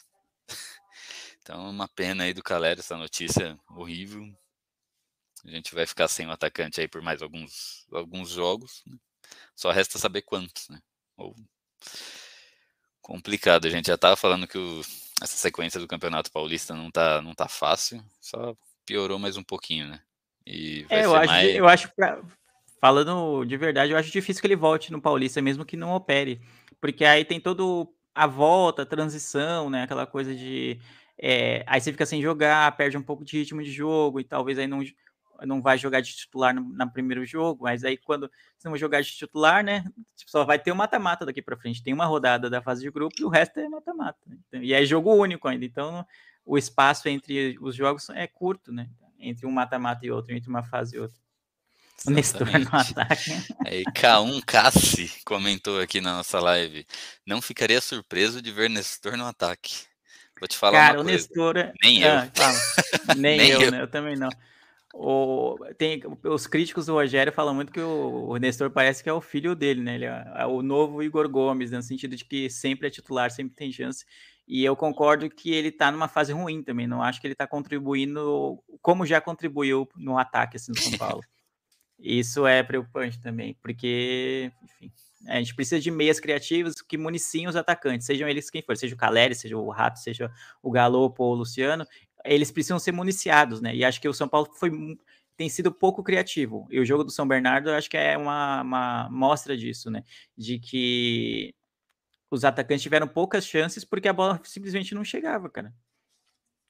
[1.41, 4.23] Então, uma pena aí do Calera essa notícia horrível.
[5.43, 8.81] A gente vai ficar sem o atacante aí por mais alguns, alguns jogos.
[8.87, 8.97] Né?
[9.53, 10.81] Só resta saber quantos, né?
[11.17, 11.35] Ou...
[13.01, 13.65] Complicado.
[13.65, 14.79] A gente já tava falando que o,
[15.21, 18.01] essa sequência do Campeonato Paulista não tá, não tá fácil.
[18.21, 18.55] Só
[18.85, 20.01] piorou mais um pouquinho, né?
[20.45, 21.55] E vai é, eu acho, mais...
[21.55, 22.21] eu acho pra...
[22.79, 26.41] falando de verdade, eu acho difícil que ele volte no Paulista, mesmo que não opere,
[26.81, 29.83] porque aí tem todo a volta, a transição, né?
[29.83, 30.79] Aquela coisa de
[31.17, 34.59] é, aí você fica sem jogar, perde um pouco de ritmo de jogo e talvez
[34.59, 34.83] aí não
[35.45, 39.01] não vai jogar de titular no, no primeiro jogo, mas aí quando você não jogar
[39.01, 39.83] de titular, né,
[40.15, 41.83] tipo, só vai ter o um mata-mata daqui para frente.
[41.83, 44.19] Tem uma rodada da fase de grupo e o resto é mata-mata.
[44.47, 46.05] Então, e é jogo único ainda, então
[46.45, 48.89] o espaço entre os jogos é curto, né?
[49.23, 51.17] Entre um mata-mata e outro, entre uma fase e outra.
[52.05, 53.31] O Nestor no ataque.
[53.65, 56.85] Aí, K1 Cassi comentou aqui na nossa live.
[57.25, 59.85] Não ficaria surpreso de ver Nestor no ataque.
[60.39, 61.17] Vou te falar Cara, uma o coisa.
[61.17, 61.57] Nestor.
[61.57, 62.29] É- Nem ah,
[63.07, 63.15] eu.
[63.15, 63.81] Nem, Nem eu, eu, né?
[63.81, 64.29] Eu também não.
[64.93, 69.13] O, tem, os críticos do Rogério falam muito que o, o Nestor parece que é
[69.13, 69.95] o filho dele, né?
[69.95, 73.55] Ele é, é o novo Igor Gomes, no sentido de que sempre é titular, sempre
[73.55, 74.05] tem chance.
[74.53, 76.85] E eu concordo que ele está numa fase ruim também.
[76.85, 81.23] Não acho que ele está contribuindo como já contribuiu no ataque assim, no São Paulo.
[81.97, 84.91] Isso é preocupante também, porque, enfim,
[85.27, 88.93] a gente precisa de meias criativas que municiem os atacantes, sejam eles quem for, seja
[88.93, 91.83] o Caleri, seja o Rato, seja o Galopo ou o Luciano,
[92.23, 93.75] eles precisam ser municiados, né?
[93.75, 94.69] E acho que o São Paulo foi
[95.35, 96.67] tem sido pouco criativo.
[96.69, 100.03] E o jogo do São Bernardo, acho que é uma, uma mostra disso, né?
[100.37, 101.55] De que
[102.33, 105.71] os atacantes tiveram poucas chances porque a bola simplesmente não chegava, cara.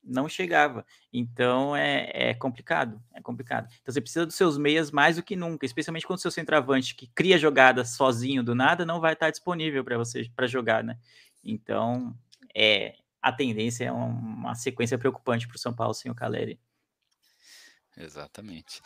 [0.04, 0.86] Não chegava.
[1.14, 3.02] Então é, é complicado.
[3.14, 3.70] É complicado.
[3.82, 6.94] Então você precisa dos seus meias mais do que nunca, especialmente quando o seu centroavante
[6.94, 10.98] que cria jogadas sozinho do nada não vai estar disponível para você para jogar, né?
[11.42, 12.14] Então
[12.54, 16.60] é a tendência é uma sequência preocupante para o São Paulo sem o Caleri.
[17.96, 18.82] Exatamente.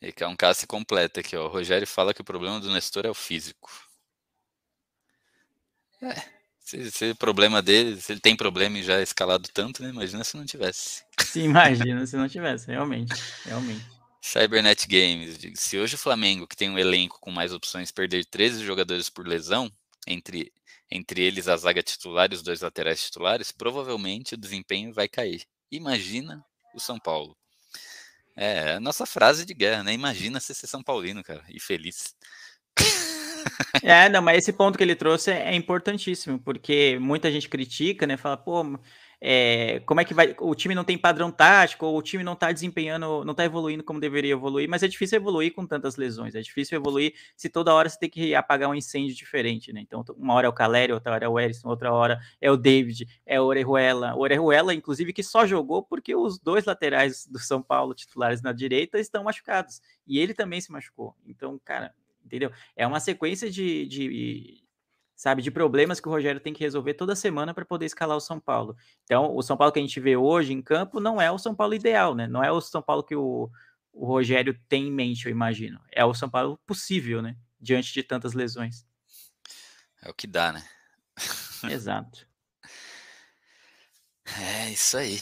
[0.00, 1.46] E que é um caso completo aqui, ó.
[1.46, 3.68] O Rogério fala que o problema do Nestor é o físico.
[6.02, 6.22] É,
[6.58, 9.90] se, se o problema dele, se ele tem problema e já é escalado tanto, né?
[9.90, 11.04] Imagina se não tivesse.
[11.20, 13.84] Sim, imagina se não tivesse, realmente, realmente.
[14.20, 18.64] Cybernet Games, se hoje o Flamengo, que tem um elenco com mais opções, perder 13
[18.64, 19.70] jogadores por lesão,
[20.06, 20.52] entre,
[20.90, 25.42] entre eles a zaga titular e os dois laterais titulares, provavelmente o desempenho vai cair.
[25.70, 27.36] Imagina o São Paulo.
[28.36, 29.92] É, a nossa frase de guerra, né?
[29.92, 32.14] Imagina se ser São Paulino, cara, e feliz.
[33.82, 38.06] É, não, mas esse ponto que ele trouxe é, é importantíssimo, porque muita gente critica,
[38.06, 38.16] né?
[38.16, 38.64] Fala, pô,
[39.24, 40.34] é, como é que vai.
[40.40, 43.84] O time não tem padrão tático, ou o time não tá desempenhando, não tá evoluindo
[43.84, 46.34] como deveria evoluir, mas é difícil evoluir com tantas lesões.
[46.34, 49.80] É difícil evoluir se toda hora você tem que apagar um incêndio diferente, né?
[49.80, 52.56] Então, uma hora é o Caleri, outra hora é o Erisson, outra hora é o
[52.56, 54.12] David, é o Orejuela.
[54.16, 58.52] O Orejuela, inclusive, que só jogou porque os dois laterais do São Paulo, titulares na
[58.52, 59.80] direita, estão machucados.
[60.04, 61.14] E ele também se machucou.
[61.24, 62.50] Então, cara, entendeu?
[62.76, 64.62] É uma sequência de, de
[65.22, 68.20] sabe, de problemas que o Rogério tem que resolver toda semana para poder escalar o
[68.20, 68.76] São Paulo.
[69.04, 71.54] Então, o São Paulo que a gente vê hoje em campo não é o São
[71.54, 72.26] Paulo ideal, né?
[72.26, 73.48] Não é o São Paulo que o,
[73.92, 75.80] o Rogério tem em mente, eu imagino.
[75.92, 77.36] É o São Paulo possível, né?
[77.60, 78.84] Diante de tantas lesões.
[80.02, 80.64] É o que dá, né?
[81.70, 82.26] Exato.
[84.40, 85.20] É isso aí.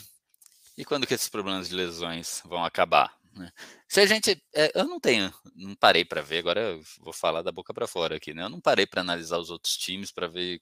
[0.78, 3.19] E quando que esses problemas de lesões vão acabar?
[3.34, 3.50] Né?
[3.88, 6.38] Se a gente, é, eu não tenho, não parei para ver.
[6.38, 8.42] Agora eu vou falar da boca para fora aqui, né?
[8.42, 10.60] Eu não parei para analisar os outros times para ver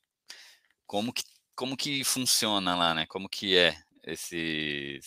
[0.86, 1.22] como que,
[1.54, 3.06] como que funciona lá, né?
[3.06, 4.98] Como que é esse,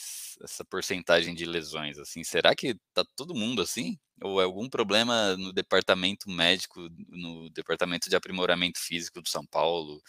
[0.44, 2.24] essa porcentagem de lesões, assim?
[2.24, 3.98] Será que tá todo mundo assim?
[4.22, 10.02] Ou é algum problema no departamento médico, no departamento de aprimoramento físico do São Paulo?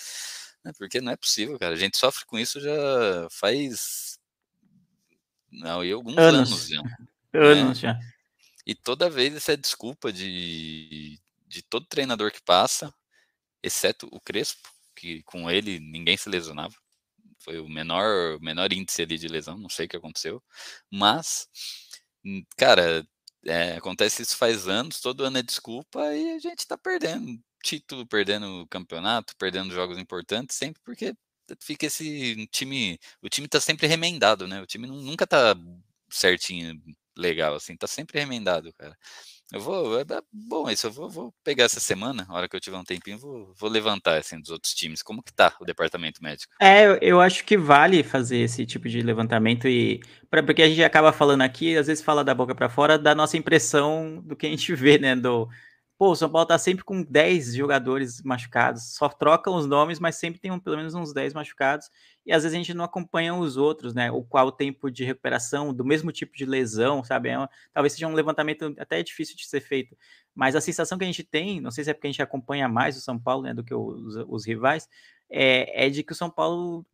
[0.64, 0.72] Né?
[0.76, 1.74] Porque não é possível, cara.
[1.74, 4.18] A gente sofre com isso já faz
[5.52, 6.82] não, e alguns anos, anos já.
[7.34, 7.94] Anos né?
[7.94, 8.00] já.
[8.66, 12.94] E toda vez essa é desculpa de, de todo treinador que passa,
[13.62, 16.74] exceto o Crespo, que com ele ninguém se lesionava.
[17.40, 20.42] Foi o menor, menor índice ali de lesão, não sei o que aconteceu.
[20.90, 21.48] Mas,
[22.24, 23.04] hum, cara,
[23.44, 28.06] é, acontece isso faz anos, todo ano é desculpa e a gente tá perdendo título,
[28.06, 31.14] perdendo campeonato, perdendo jogos importantes, sempre porque
[31.60, 32.98] fica esse time.
[33.22, 34.60] O time tá sempre remendado, né?
[34.60, 35.54] O time nunca tá
[36.10, 36.80] certinho,
[37.16, 38.96] legal, assim, tá sempre remendado, cara.
[39.52, 42.60] Eu vou, é, bom isso, eu vou, vou, pegar essa semana, a hora que eu
[42.60, 46.22] tiver um tempinho, vou, vou levantar, assim, dos outros times, como que tá o departamento
[46.22, 46.54] médico?
[46.58, 50.68] É, eu, eu acho que vale fazer esse tipo de levantamento e, pra, porque a
[50.68, 54.34] gente acaba falando aqui, às vezes fala da boca para fora, da nossa impressão do
[54.34, 55.46] que a gente vê, né, do,
[56.02, 60.16] Pô, o São Paulo tá sempre com 10 jogadores machucados, só trocam os nomes, mas
[60.16, 61.88] sempre tem um, pelo menos uns 10 machucados,
[62.26, 64.10] e às vezes a gente não acompanha os outros, né?
[64.10, 67.28] O qual o tempo de recuperação do mesmo tipo de lesão, sabe?
[67.28, 69.96] É uma, talvez seja um levantamento até difícil de ser feito,
[70.34, 72.68] mas a sensação que a gente tem, não sei se é porque a gente acompanha
[72.68, 74.88] mais o São Paulo, né, do que os, os rivais,
[75.30, 76.84] é, é de que o São Paulo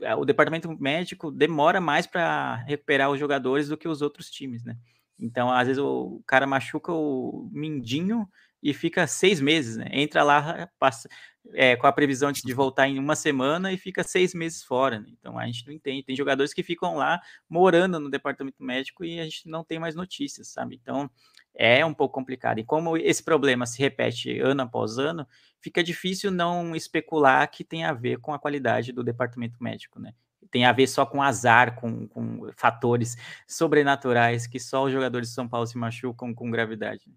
[0.00, 4.64] é, o departamento médico demora mais para recuperar os jogadores do que os outros times,
[4.64, 4.78] né?
[5.18, 8.26] Então, às vezes o cara machuca o mindinho
[8.64, 9.86] e fica seis meses, né?
[9.92, 11.06] Entra lá, passa,
[11.52, 14.98] é, com a previsão de, de, voltar em uma semana e fica seis meses fora.
[15.00, 15.08] Né?
[15.10, 16.02] Então a gente não entende.
[16.02, 19.94] Tem jogadores que ficam lá morando no departamento médico e a gente não tem mais
[19.94, 20.80] notícias, sabe?
[20.80, 21.10] Então
[21.54, 22.58] é um pouco complicado.
[22.58, 25.28] E como esse problema se repete ano após ano,
[25.60, 30.14] fica difícil não especular que tem a ver com a qualidade do departamento médico, né?
[30.50, 35.34] Tem a ver só com azar, com, com fatores sobrenaturais que só os jogadores de
[35.34, 37.10] São Paulo se machucam com gravidade.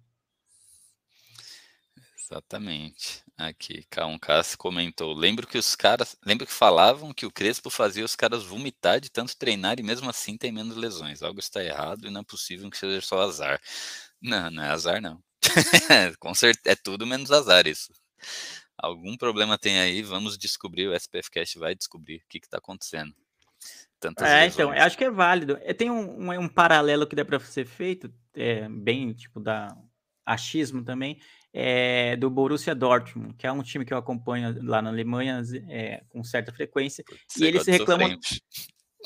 [2.30, 3.24] Exatamente.
[3.38, 5.14] Aqui, K1K comentou.
[5.14, 6.18] Lembro que os caras.
[6.26, 10.10] Lembro que falavam que o Crespo fazia os caras vomitar de tanto treinar e mesmo
[10.10, 11.24] assim tem menos lesões.
[11.24, 13.62] Algo está errado e não é possível que seja só azar.
[14.22, 15.24] Não, não é azar, não.
[16.20, 17.94] Com certeza, é tudo menos azar isso.
[18.78, 23.16] Algum problema tem aí, vamos descobrir, o SPFcast vai descobrir o que está acontecendo.
[24.00, 25.58] Tantas é, então, eu acho que é válido.
[25.78, 29.76] Tem um, um, um paralelo que dá para ser feito, é, bem tipo da
[30.28, 31.18] achismo também,
[31.60, 36.04] é, do Borussia Dortmund, que é um time que eu acompanho lá na Alemanha é,
[36.08, 37.04] com certa frequência.
[37.36, 38.16] e eles reclamam.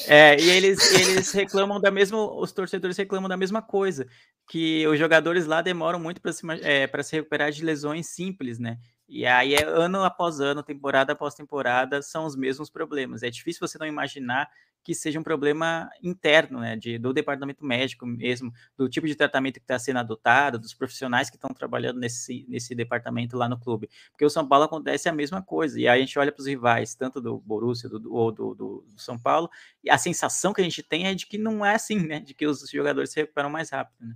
[0.06, 4.06] É, e eles, eles reclamam da mesma, os torcedores reclamam da mesma coisa,
[4.50, 8.78] que os jogadores lá demoram muito para se, é, se recuperar de lesões simples, né?
[9.08, 13.24] E aí, é ano após ano, temporada após temporada, são os mesmos problemas.
[13.24, 14.50] É difícil você não imaginar
[14.84, 19.56] que seja um problema interno, né, de, do departamento médico mesmo, do tipo de tratamento
[19.56, 23.90] que está sendo adotado, dos profissionais que estão trabalhando nesse, nesse departamento lá no clube.
[24.12, 26.48] Porque o São Paulo acontece a mesma coisa, e aí a gente olha para os
[26.48, 29.50] rivais, tanto do Borussia do, ou do, do, do, São Paulo,
[29.84, 32.34] e a sensação que a gente tem é de que não é assim, né, de
[32.34, 34.08] que os jogadores se recuperam mais rápido.
[34.08, 34.16] Né?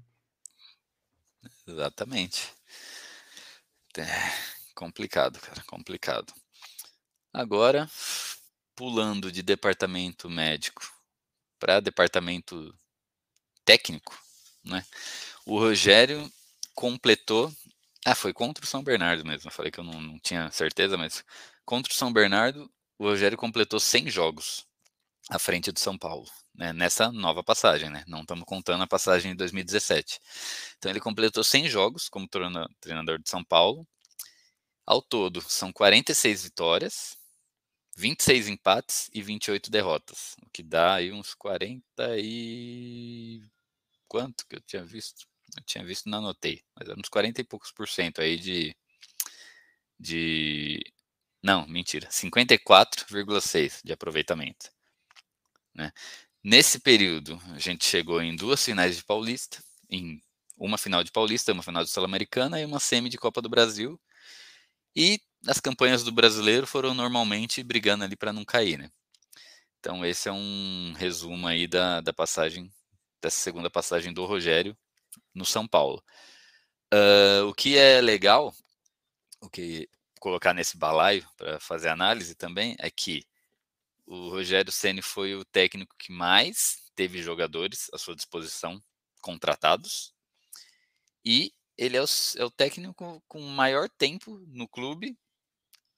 [1.67, 2.53] Exatamente.
[3.97, 6.33] É complicado, cara, complicado.
[7.31, 7.89] Agora,
[8.75, 10.81] pulando de departamento médico
[11.59, 12.77] para departamento
[13.63, 14.17] técnico,
[14.63, 14.85] né?
[15.45, 16.31] O Rogério
[16.73, 17.51] completou.
[18.05, 19.49] Ah, foi contra o São Bernardo mesmo.
[19.49, 21.23] Eu falei que eu não, não tinha certeza, mas
[21.65, 24.65] contra o São Bernardo, o Rogério completou 100 jogos
[25.29, 28.03] à frente do São Paulo, né, nessa nova passagem, né?
[28.07, 30.19] Não estamos contando a passagem de 2017.
[30.77, 33.87] Então ele completou 100 jogos como treinador de São Paulo.
[34.85, 37.17] Ao todo, são 46 vitórias,
[37.95, 43.41] 26 empates e 28 derrotas, o que dá aí uns 40 e
[44.07, 45.27] quanto que eu tinha visto?
[45.57, 48.75] Eu tinha visto, não anotei, mas era uns 40 e poucos por cento aí de
[49.99, 50.81] de
[51.43, 54.71] não, mentira, 54,6 de aproveitamento,
[55.73, 55.91] né?
[56.43, 60.21] Nesse período, a gente chegou em duas finais de Paulista, em
[60.57, 63.99] uma final de Paulista, uma final de Sul-Americana e uma semi de Copa do Brasil.
[64.95, 68.89] E as campanhas do brasileiro foram normalmente brigando ali para não cair, né?
[69.79, 72.71] Então esse é um resumo aí da, da passagem,
[73.21, 74.75] dessa segunda passagem do Rogério
[75.33, 76.03] no São Paulo.
[76.93, 78.53] Uh, o que é legal,
[79.41, 83.23] o que colocar nesse balaio para fazer análise também, é que
[84.07, 88.81] o Rogério Ceni foi o técnico que mais teve jogadores à sua disposição
[89.21, 90.13] contratados
[91.23, 92.05] e ele é o,
[92.37, 95.17] é o técnico com maior tempo no clube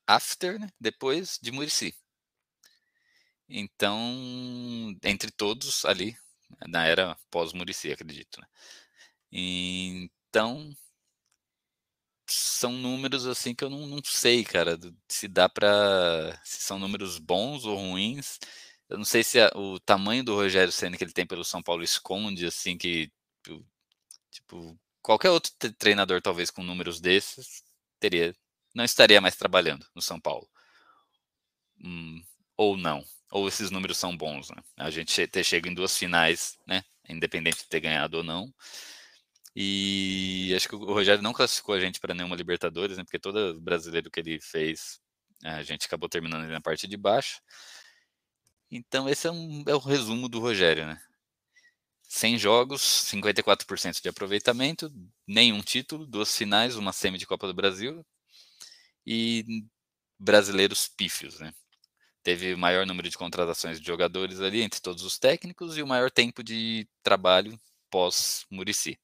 [0.07, 1.93] after, né, depois de Murici.
[3.49, 6.17] Então, entre todos ali,
[6.67, 8.39] na era pós-Murici, acredito.
[8.41, 8.47] Né?
[9.31, 10.75] Então,
[12.29, 17.17] são números assim que eu não, não sei, cara, se dá para se são números
[17.17, 18.39] bons ou ruins.
[18.89, 21.61] Eu não sei se a, o tamanho do Rogério Senna que ele tem pelo São
[21.63, 23.11] Paulo esconde assim que
[24.31, 27.63] tipo qualquer outro treinador talvez com números desses
[27.99, 28.35] teria
[28.77, 30.47] não estaria mais trabalhando no São Paulo.
[31.83, 32.21] Hum,
[32.55, 34.57] ou não, ou esses números são bons, né?
[34.77, 36.83] A gente ter chego em duas finais, né?
[37.09, 38.53] Independente de ter ganhado ou não.
[39.55, 43.03] E acho que o Rogério não classificou a gente para nenhuma Libertadores, né?
[43.03, 44.99] Porque todo brasileiro que ele fez,
[45.43, 47.41] a gente acabou terminando na parte de baixo.
[48.71, 51.01] Então esse é, um, é o resumo do Rogério, né?
[52.03, 54.91] 100 jogos, 54% de aproveitamento,
[55.27, 58.05] nenhum título, duas finais, uma semi de Copa do Brasil
[59.07, 59.65] e
[60.19, 61.53] brasileiros pífios, né?
[62.21, 65.87] Teve o maior número de contratações de jogadores ali entre todos os técnicos e o
[65.87, 67.57] maior tempo de trabalho
[67.89, 68.99] pós Murici.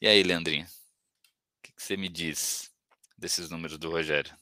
[0.00, 2.70] E aí, Leandrinho, o que, que você me diz
[3.18, 4.34] desses números do Rogério?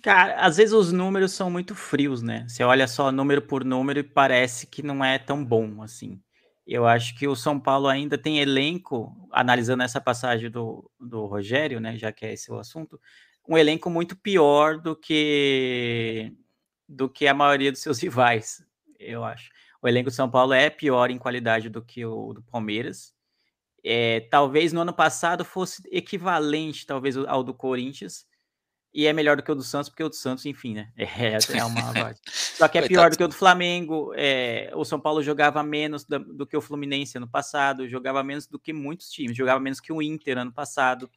[0.00, 2.46] Cara, às vezes os números são muito frios, né?
[2.48, 6.22] Você olha só número por número e parece que não é tão bom assim.
[6.64, 11.80] Eu acho que o São Paulo ainda tem elenco, analisando essa passagem do, do Rogério,
[11.80, 11.96] né?
[11.96, 13.00] Já que é esse o assunto,
[13.48, 16.32] um elenco muito pior do que
[16.88, 18.64] do que a maioria dos seus rivais,
[18.98, 19.50] eu acho.
[19.82, 23.14] O elenco do São Paulo é pior em qualidade do que o do Palmeiras.
[23.84, 28.26] É, talvez no ano passado fosse equivalente, talvez, ao do Corinthians,
[28.92, 30.90] e é melhor do que o do Santos, porque o do Santos, enfim, né?
[30.96, 34.12] É, é uma Só que é pior do que o do Flamengo.
[34.16, 38.46] É, o São Paulo jogava menos do, do, que o Fluminense ano passado, jogava menos
[38.46, 41.10] do que muitos times, jogava menos que o Inter ano passado.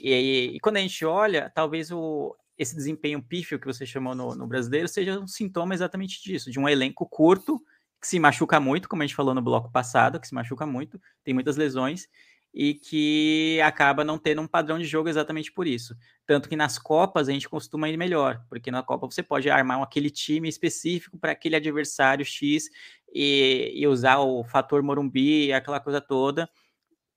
[0.00, 4.34] E, e, quando a gente olha, talvez o, esse desempenho pífio que você chamou no,
[4.34, 7.60] no brasileiro seja um sintoma exatamente disso, de um elenco curto
[8.00, 11.00] que se machuca muito, como a gente falou no bloco passado, que se machuca muito,
[11.24, 12.08] tem muitas lesões
[12.54, 15.94] e que acaba não tendo um padrão de jogo exatamente por isso.
[16.26, 19.80] Tanto que nas Copas a gente costuma ir melhor, porque na Copa você pode armar
[19.82, 22.68] aquele time específico para aquele adversário X
[23.12, 26.48] e, e, usar o fator Morumbi, aquela coisa toda,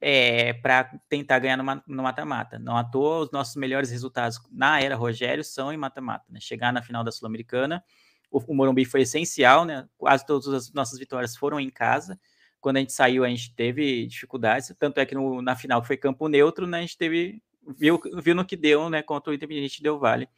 [0.01, 2.57] é, para tentar ganhar no mata-mata.
[2.57, 6.25] Não à toa, os nossos melhores resultados na era Rogério são em mata-mata.
[6.29, 6.39] Né?
[6.41, 7.83] Chegar na final da Sul-Americana
[8.31, 9.87] o, o Morumbi foi essencial, né?
[9.97, 12.19] Quase todas as nossas vitórias foram em casa.
[12.61, 15.87] Quando a gente saiu, a gente teve dificuldades, tanto é que no, na final que
[15.87, 16.79] foi campo neutro, né?
[16.79, 17.43] A gente teve
[17.77, 19.03] viu, viu no que deu, né?
[19.03, 20.29] Contra o Independente Del Vale.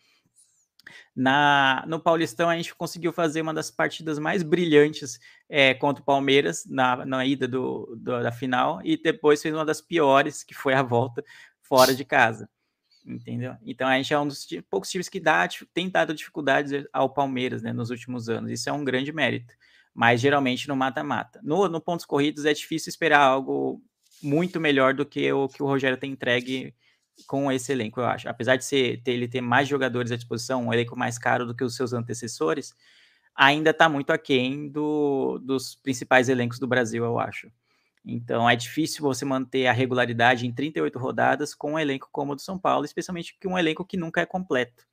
[1.15, 5.19] Na, no Paulistão, a gente conseguiu fazer uma das partidas mais brilhantes
[5.49, 9.65] é, contra o Palmeiras na, na ida do, do, da final, e depois fez uma
[9.65, 11.23] das piores, que foi a volta
[11.61, 12.49] fora de casa
[13.05, 13.55] entendeu?
[13.63, 17.61] Então a gente é um dos poucos times que dá, tem dado dificuldades ao Palmeiras,
[17.61, 18.51] né, nos últimos anos.
[18.51, 19.53] Isso é um grande mérito.
[19.93, 21.39] Mas geralmente no mata-mata.
[21.43, 23.81] No, no pontos corridos é difícil esperar algo
[24.21, 26.73] muito melhor do que o que o Rogério tem entregue
[27.27, 28.27] com esse elenco, eu acho.
[28.29, 31.55] Apesar de ser, ter, ele ter mais jogadores à disposição, um elenco mais caro do
[31.55, 32.75] que os seus antecessores,
[33.35, 37.51] ainda está muito aquém do, dos principais elencos do Brasil, eu acho.
[38.05, 42.35] Então é difícil você manter a regularidade em 38 rodadas com um elenco como o
[42.35, 44.85] do São Paulo, especialmente que um elenco que nunca é completo.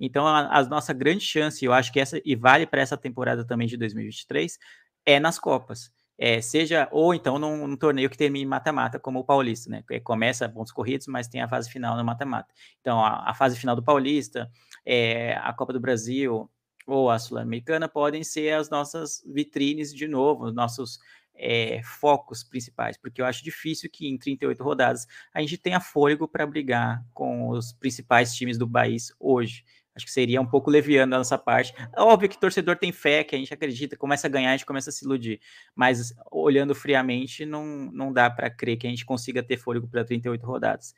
[0.00, 3.46] Então a, a nossa grande chance, eu acho que essa e vale para essa temporada
[3.46, 4.58] também de 2023,
[5.06, 5.92] é nas Copas.
[6.18, 9.82] É, seja ou então num, num torneio que termine mata-mata, como o Paulista, né?
[9.86, 12.52] Que começa pontos corridos, mas tem a fase final no mata-mata.
[12.80, 14.50] Então a, a, fase final do Paulista,
[14.84, 16.50] é, a Copa do Brasil
[16.86, 20.98] ou a Sul-Americana podem ser as nossas vitrines de novo, os nossos
[21.38, 26.26] é, focos principais, porque eu acho difícil que em 38 rodadas a gente tenha fôlego
[26.26, 29.64] para brigar com os principais times do país hoje.
[29.96, 31.74] Acho que seria um pouco leviano da nossa parte.
[31.96, 34.90] Óbvio que torcedor tem fé, que a gente acredita, começa a ganhar, a gente começa
[34.90, 35.40] a se iludir.
[35.74, 40.04] Mas olhando friamente, não, não dá para crer que a gente consiga ter fôlego para
[40.04, 40.94] 38 rodadas.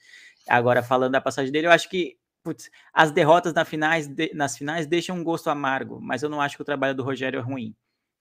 [0.48, 4.56] Agora, falando da passagem dele, eu acho que putz, as derrotas nas finais, de, nas
[4.56, 7.42] finais deixam um gosto amargo, mas eu não acho que o trabalho do Rogério é
[7.42, 7.76] ruim.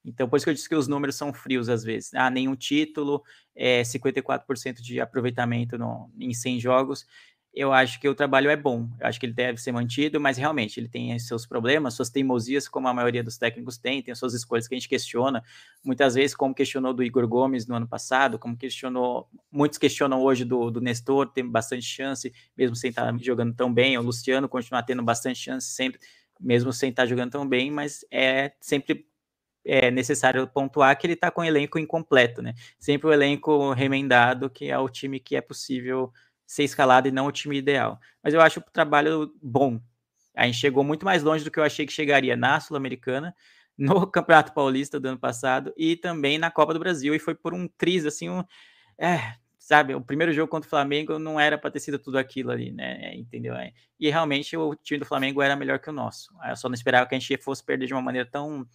[0.06, 2.14] Então, por isso que eu disse que os números são frios às vezes.
[2.14, 3.24] Ah, nenhum título,
[3.56, 7.06] é 54% de aproveitamento no, em 100 jogos
[7.58, 10.38] eu acho que o trabalho é bom, eu acho que ele deve ser mantido, mas
[10.38, 14.36] realmente ele tem seus problemas, suas teimosias, como a maioria dos técnicos tem, tem suas
[14.36, 15.44] escolhas que a gente questiona,
[15.84, 20.46] muitas vezes, como questionou do Igor Gomes no ano passado, como questionou, muitos questionam hoje
[20.46, 24.84] do, do Nestor, tem bastante chance, mesmo sem estar jogando tão bem, o Luciano continuar
[24.84, 26.00] tendo bastante chance sempre,
[26.40, 29.08] mesmo sem estar jogando tão bem, mas é sempre
[29.66, 32.54] é necessário pontuar que ele está com o elenco incompleto, né?
[32.80, 36.14] Sempre o elenco remendado, que é o time que é possível
[36.48, 38.00] ser escalado e não o time ideal.
[38.24, 39.80] Mas eu acho o trabalho bom.
[40.34, 43.36] A gente chegou muito mais longe do que eu achei que chegaria na Sul-Americana,
[43.78, 47.14] no Campeonato Paulista do ano passado e também na Copa do Brasil.
[47.14, 48.44] E foi por um triz, assim, um,
[48.98, 52.52] é, sabe, o primeiro jogo contra o Flamengo não era para ter sido tudo aquilo
[52.52, 53.14] ali, né?
[53.16, 53.54] Entendeu?
[53.54, 56.34] É, e realmente o time do Flamengo era melhor que o nosso.
[56.48, 58.66] Eu só não esperava que a gente fosse perder de uma maneira tão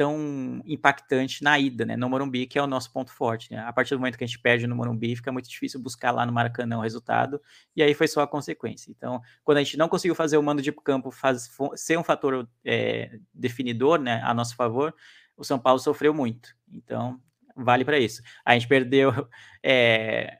[0.00, 1.94] tão impactante na ida, né?
[1.94, 3.58] No Morumbi, que é o nosso ponto forte, né?
[3.58, 6.24] A partir do momento que a gente perde no Morumbi, fica muito difícil buscar lá
[6.24, 7.38] no Maracanã o resultado,
[7.76, 8.90] e aí foi só a consequência.
[8.90, 12.48] Então, quando a gente não conseguiu fazer o mando de campo faz, ser um fator
[12.64, 14.94] é, definidor, né, a nosso favor,
[15.36, 16.56] o São Paulo sofreu muito.
[16.72, 17.20] Então,
[17.54, 18.22] vale para isso.
[18.42, 19.12] A gente perdeu.
[19.62, 20.38] É,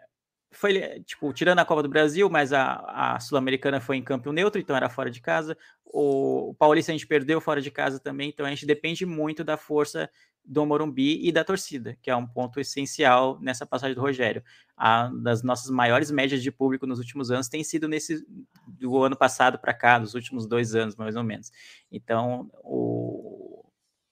[0.52, 4.60] foi, tipo, tirando a Copa do Brasil, mas a, a Sul-Americana foi em campo neutro,
[4.60, 5.56] então era fora de casa.
[5.84, 9.56] O, Paulista a gente perdeu fora de casa também, então a gente depende muito da
[9.56, 10.10] força
[10.44, 14.42] do Morumbi e da torcida, que é um ponto essencial nessa passagem do Rogério.
[14.76, 18.26] A das nossas maiores médias de público nos últimos anos tem sido nesse
[18.66, 21.52] do ano passado para cá, dos últimos dois anos, mais ou menos.
[21.92, 23.39] Então, o,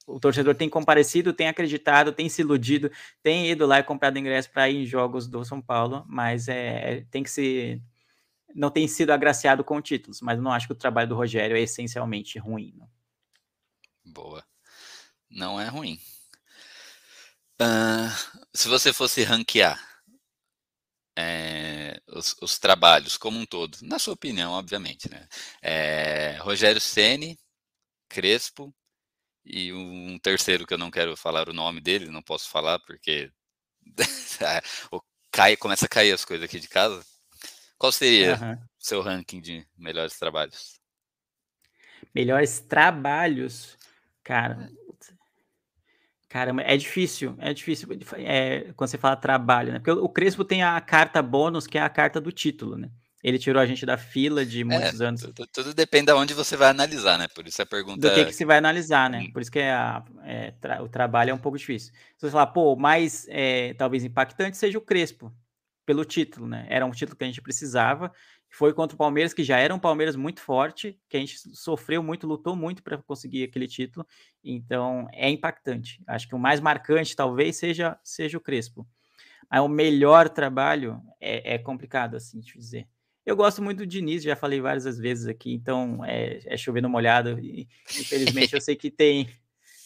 [0.09, 2.91] o torcedor tem comparecido, tem acreditado, tem se iludido,
[3.23, 7.05] tem ido lá e comprado ingresso para ir em jogos do São Paulo, mas é,
[7.11, 7.81] tem que se.
[8.55, 11.61] Não tem sido agraciado com títulos, mas não acho que o trabalho do Rogério é
[11.61, 12.75] essencialmente ruim.
[12.77, 12.89] Não.
[14.05, 14.43] Boa.
[15.31, 16.01] Não é ruim.
[17.61, 19.79] Uh, se você fosse ranquear
[21.17, 25.29] é, os, os, trabalhos como um todo, na sua opinião, obviamente, né?
[25.61, 27.37] É, Rogério Ceni,
[28.09, 28.73] Crespo,
[29.45, 33.31] e um terceiro que eu não quero falar o nome dele, não posso falar porque
[34.93, 37.05] o cai, começa a cair as coisas aqui de casa.
[37.79, 38.59] Qual seria uhum.
[38.79, 40.81] seu ranking de melhores trabalhos?
[42.15, 43.77] Melhores trabalhos,
[44.25, 44.71] cara.
[46.29, 49.79] Caramba, é difícil, é difícil é, quando você fala trabalho, né?
[49.79, 52.91] Porque o Crespo tem a carta bônus, que é a carta do título, né?
[53.23, 55.23] Ele tirou a gente da fila de é, muitos é, anos.
[55.23, 57.27] Tudo, tudo, depende de onde você vai analisar, né?
[57.29, 58.09] Por isso a pergunta.
[58.09, 59.21] Do que, que você vai analisar, né?
[59.21, 59.33] Hum.
[59.33, 61.93] Por isso que é a, é, tra o trabalho é um pouco difícil.
[62.17, 65.35] Se você falar, pô, mais é, talvez impactante seja o Crespo,
[65.85, 66.67] pelo título, né?
[66.69, 68.13] Era um título que a gente precisava.
[68.51, 72.03] Foi contra o Palmeiras, que já era um Palmeiras muito forte, que a gente sofreu
[72.03, 74.07] muito, lutou muito para conseguir aquele título.
[74.45, 76.03] Então é impactante.
[76.07, 78.87] Acho que o mais marcante talvez seja, seja o Crespo.
[79.51, 82.87] O melhor trabalho é, é complicado, assim, de dizer.
[83.29, 86.89] Eu gosto muito do Diniz, já falei várias vezes aqui, então é, é chover no
[86.89, 87.39] molhado.
[87.39, 87.69] E,
[88.01, 89.29] infelizmente, eu sei que tem,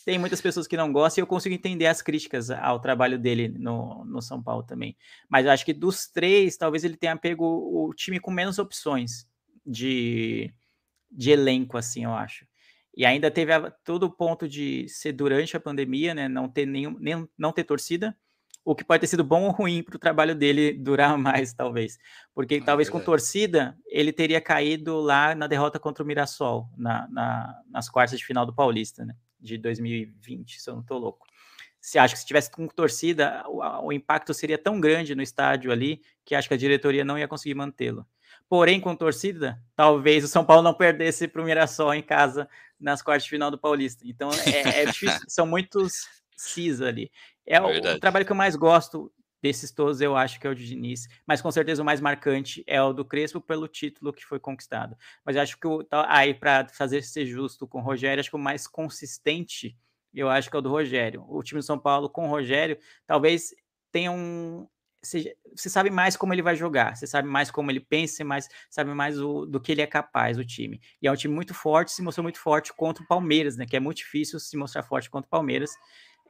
[0.05, 3.49] tem muitas pessoas que não gostam e eu consigo entender as críticas ao trabalho dele
[3.49, 4.97] no, no São Paulo também.
[5.28, 9.26] Mas acho que dos três, talvez ele tenha pego o time com menos opções
[9.66, 10.55] de,
[11.11, 12.47] de elenco, assim, eu acho.
[12.97, 16.28] E ainda teve a, todo o ponto de ser durante a pandemia, né?
[16.28, 18.16] Não ter nenhum, nem, não ter torcida
[18.65, 21.99] o que pode ter sido bom ou ruim para o trabalho dele durar mais, talvez.
[22.35, 27.09] Porque é talvez com torcida ele teria caído lá na derrota contra o Mirassol, na,
[27.09, 29.15] na, nas quartas de final do Paulista, né?
[29.41, 31.27] De 2020, se eu não estou louco.
[31.81, 35.73] Se acha que se tivesse com torcida, o, o, impacto seria tão grande no estádio
[35.73, 38.07] ali que acho que a diretoria não ia conseguir mantê-lo.
[38.49, 42.49] Porém, com torcida, talvez o São Paulo não perdesse para o Mirassol em casa
[42.79, 44.05] nas quartas de final do Paulista.
[44.07, 47.11] Então é, é difícil, são muitos cis ali.
[47.47, 49.12] É o, o, trabalho que eu mais gosto
[49.43, 52.62] desses todos, eu acho que é o de Diniz, mas com certeza o mais marcante
[52.64, 54.97] é o do Crespo pelo título que foi conquistado.
[55.24, 58.36] Mas acho que o, tá, aí, para fazer ser justo com o Rogério, acho que
[58.36, 59.76] o mais consistente,
[60.14, 61.24] eu acho que é o do Rogério.
[61.28, 63.53] O time do São Paulo com o Rogério, talvez
[63.90, 64.68] tenha um.
[65.05, 68.95] Você sabe mais como ele vai jogar, você sabe mais como ele pensa, mais, sabe
[68.95, 70.80] mais o, do que ele é capaz, o time.
[71.03, 73.66] E é um time muito forte, se mostrou muito forte contra o Palmeiras, né?
[73.66, 75.72] Que é muito difícil se mostrar forte contra o Palmeiras.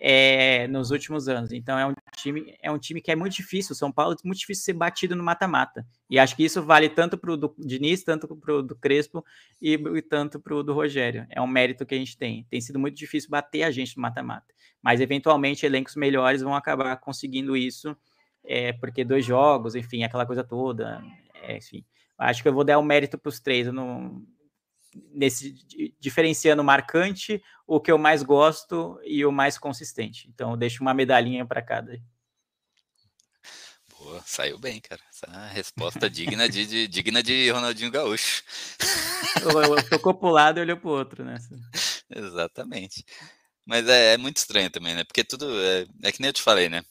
[0.04, 1.52] É, nos últimos anos.
[1.52, 3.72] Então é um time é um time que é muito difícil.
[3.72, 5.86] São Paulo é muito difícil ser batido no mata-mata.
[6.10, 9.24] E acho que isso vale tanto para o Diniz, tanto para o Crespo
[9.60, 11.24] e, e tanto para o do Rogério.
[11.30, 12.44] É um mérito que a gente tem.
[12.50, 14.52] Tem sido muito difícil bater a gente no mata-mata.
[14.82, 17.96] Mas eventualmente elencos melhores vão acabar conseguindo isso,
[18.44, 21.00] é, porque dois jogos, enfim, aquela coisa toda.
[21.42, 21.84] É, enfim,
[22.18, 23.68] acho que eu vou dar o um mérito para os três.
[23.68, 24.20] Eu não,
[25.12, 25.54] nesse
[25.98, 30.28] diferenciando marcante, o que eu mais gosto e o mais consistente.
[30.28, 31.98] Então, eu deixo uma medalhinha para cada.
[33.98, 35.00] Boa, saiu bem, cara.
[35.10, 38.42] Essa é resposta digna de, de, digna de Ronaldinho Gaúcho.
[39.88, 41.36] Tocou pro lado e olhou pro outro, né?
[42.10, 43.04] Exatamente.
[43.64, 45.04] Mas é, é, muito estranho também, né?
[45.04, 45.46] Porque tudo.
[45.60, 46.82] É, é, que nem eu te falei, né?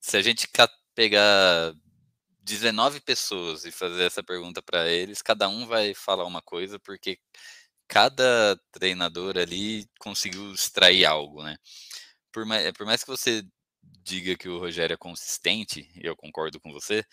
[0.00, 0.48] Se a gente
[0.94, 1.74] pegar
[2.42, 7.18] 19 pessoas e fazer essa pergunta para eles, cada um vai falar uma coisa, porque
[7.88, 11.56] cada treinador ali conseguiu extrair algo, né?
[12.32, 13.44] Por mais, por mais que você
[13.82, 17.04] diga que o Rogério é consistente, eu concordo com você,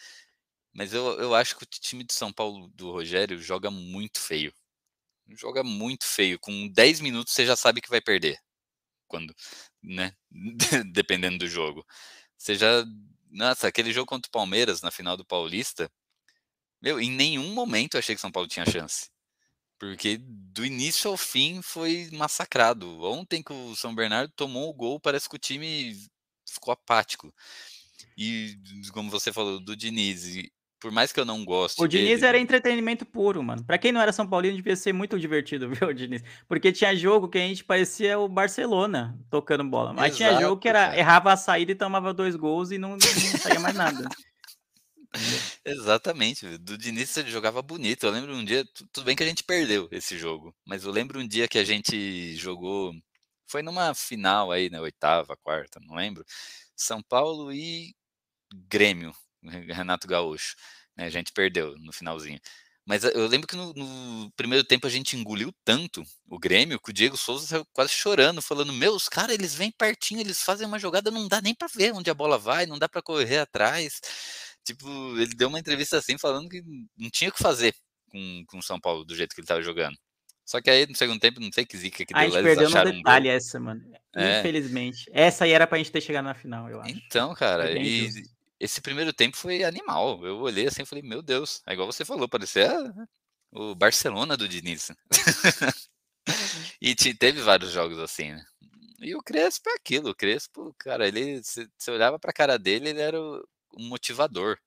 [0.74, 4.54] mas eu, eu acho que o time de São Paulo do Rogério joga muito feio.
[5.30, 6.40] Joga muito feio.
[6.40, 8.38] Com 10 minutos você já sabe que vai perder.
[9.08, 9.36] Quando,
[9.84, 10.14] né?
[10.94, 11.86] Dependendo do jogo.
[12.38, 12.86] Você já
[13.32, 15.92] nossa, aquele jogo contra o Palmeiras na final do Paulista,
[16.82, 19.10] meu, em nenhum momento eu achei que São Paulo tinha chance.
[19.80, 23.04] Porque do início ao fim foi massacrado.
[23.04, 25.96] Ontem que o São Bernardo tomou o gol, parece que o time
[26.50, 27.34] ficou apático.
[28.18, 28.58] E
[28.94, 30.26] como você falou, do Diniz,
[30.80, 31.82] por mais que eu não goste.
[31.82, 33.64] O Diniz dele, era entretenimento puro, mano.
[33.64, 36.24] Pra quem não era São Paulino, devia ser muito divertido, viu, Diniz?
[36.48, 39.94] Porque tinha jogo que a gente parecia o Barcelona tocando bola.
[39.94, 40.98] Mas Exato, tinha jogo que era cara.
[40.98, 44.08] errava a saída e tomava dois gols e não, não saía mais nada.
[45.66, 46.58] Exatamente.
[46.60, 48.06] Do Diniz você jogava bonito.
[48.06, 51.20] Eu lembro um dia, tudo bem que a gente perdeu esse jogo, mas eu lembro
[51.20, 52.94] um dia que a gente jogou.
[53.50, 56.24] Foi numa final aí, na oitava, quarta, não lembro.
[56.76, 57.96] São Paulo e
[58.54, 59.14] Grêmio,
[59.74, 60.56] Renato Gaúcho.
[60.96, 61.06] Né?
[61.06, 62.40] A gente perdeu no finalzinho.
[62.86, 66.80] Mas eh, eu lembro que no, no, primeiro tempo a gente engoliu tanto o Grêmio
[66.80, 70.42] que o Diego Souza saiu quase chorando, falando: Meu, os caras eles vêm pertinho, eles
[70.42, 73.02] fazem uma jogada, não dá nem para ver onde a bola vai, não dá para
[73.02, 74.00] correr atrás.
[74.64, 74.88] Tipo,
[75.18, 76.62] ele deu uma entrevista assim, falando que
[76.98, 77.76] não tinha o que fazer
[78.10, 79.98] com o São Paulo do jeito que ele estava jogando.
[80.46, 82.22] Só que aí no segundo tempo, não sei que zica que deu.
[82.22, 83.82] A gente perdeu no detalhe um essa, mano.
[84.16, 84.40] É.
[84.40, 85.10] Infelizmente.
[85.12, 86.96] Essa aí era pra gente ter chegado na final, eu acho.
[87.06, 88.10] Então, cara, e,
[88.60, 90.26] esse primeiro tempo foi animal.
[90.26, 92.72] Eu olhei assim e falei, meu Deus, é igual você falou, parecia
[93.52, 94.92] o Barcelona do Diniz.
[96.82, 98.46] e teve vários jogos assim, né?
[99.00, 103.02] E o Crespo é aquilo, o Crespo, cara, ele, você olhava pra cara dele, ele
[103.02, 104.58] era um motivador.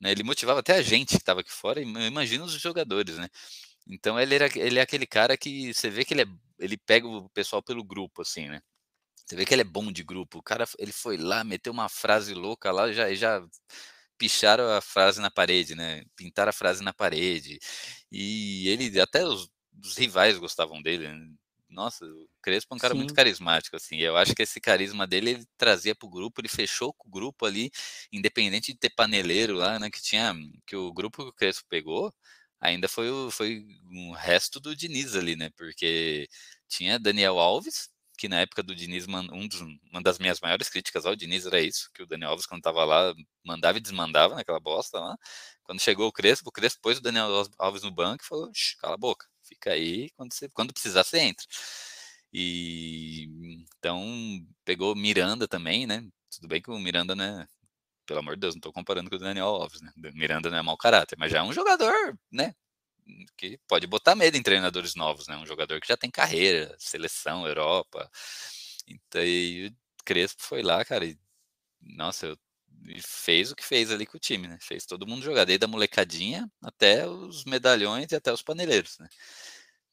[0.00, 0.10] Né?
[0.10, 3.28] Ele motivava até a gente que estava aqui fora, imagina os jogadores, né?
[3.86, 6.26] Então ele, era, ele é aquele cara que você vê que ele, é,
[6.58, 8.60] ele pega o pessoal pelo grupo, assim, né?
[9.32, 10.38] Você vê que ele é bom de grupo.
[10.38, 13.42] O cara, ele foi lá, meteu uma frase louca lá, já, já
[14.18, 16.04] picharam a frase na parede, né?
[16.14, 17.58] Pintaram a frase na parede.
[18.10, 19.48] E ele, até os,
[19.82, 21.08] os rivais gostavam dele.
[21.08, 21.34] Né?
[21.70, 22.98] Nossa, o Crespo é um cara Sim.
[22.98, 23.96] muito carismático, assim.
[23.96, 27.46] Eu acho que esse carisma dele ele trazia pro grupo, ele fechou com o grupo
[27.46, 27.70] ali,
[28.12, 29.90] independente de ter paneleiro lá, né?
[29.90, 30.34] Que tinha.
[30.66, 32.12] Que o grupo que o Crespo pegou
[32.60, 35.50] ainda foi o, foi um resto do Diniz ali, né?
[35.56, 36.28] Porque
[36.68, 37.90] tinha Daniel Alves,
[38.22, 39.60] que na época do Diniz, um dos,
[39.90, 42.84] uma das minhas maiores críticas ao Diniz era isso, que o Daniel Alves, quando estava
[42.84, 43.12] lá,
[43.44, 45.16] mandava e desmandava naquela bosta lá.
[45.64, 47.26] Quando chegou o Crespo, o Crespo pôs o Daniel
[47.58, 48.48] Alves no banco e falou,
[48.80, 51.44] cala a boca, fica aí, quando, você, quando precisar você entra.
[52.32, 53.26] E
[53.76, 54.00] então
[54.64, 56.06] pegou Miranda também, né?
[56.30, 57.48] Tudo bem que o Miranda, né?
[58.06, 59.92] Pelo amor de Deus, não estou comparando com o Daniel Alves, né?
[60.14, 62.54] Miranda não é mau caráter, mas já é um jogador, né?
[63.36, 65.36] Que pode botar medo em treinadores novos, né?
[65.36, 68.10] Um jogador que já tem carreira, seleção, Europa.
[68.86, 71.18] Então, e o Crespo foi lá, cara, e,
[71.82, 72.38] nossa, eu,
[72.88, 74.58] e fez o que fez ali com o time, né?
[74.60, 79.08] Fez todo mundo jogar, desde a molecadinha até os medalhões e até os paneleiros, né?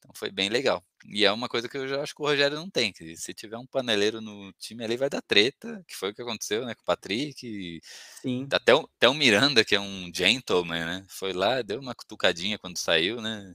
[0.00, 0.82] Então foi bem legal.
[1.06, 2.90] E é uma coisa que eu já acho que o Rogério não tem.
[2.92, 6.22] Que se tiver um paneleiro no time ali, vai dar treta, que foi o que
[6.22, 7.80] aconteceu né, com o Patrick.
[8.22, 8.48] Sim.
[8.50, 11.06] Até o, até o Miranda, que é um gentleman, né?
[11.08, 13.54] Foi lá, deu uma cutucadinha quando saiu, né?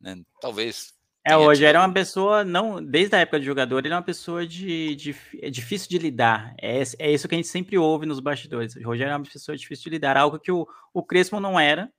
[0.00, 0.94] né talvez.
[1.24, 4.02] É, o Rogério é uma pessoa, não, desde a época de jogador, ele é uma
[4.02, 6.52] pessoa de, de é difícil de lidar.
[6.60, 8.74] É, é isso que a gente sempre ouve nos bastidores.
[8.74, 11.92] O Rogério é uma pessoa difícil de lidar, algo que o, o Crespo não era.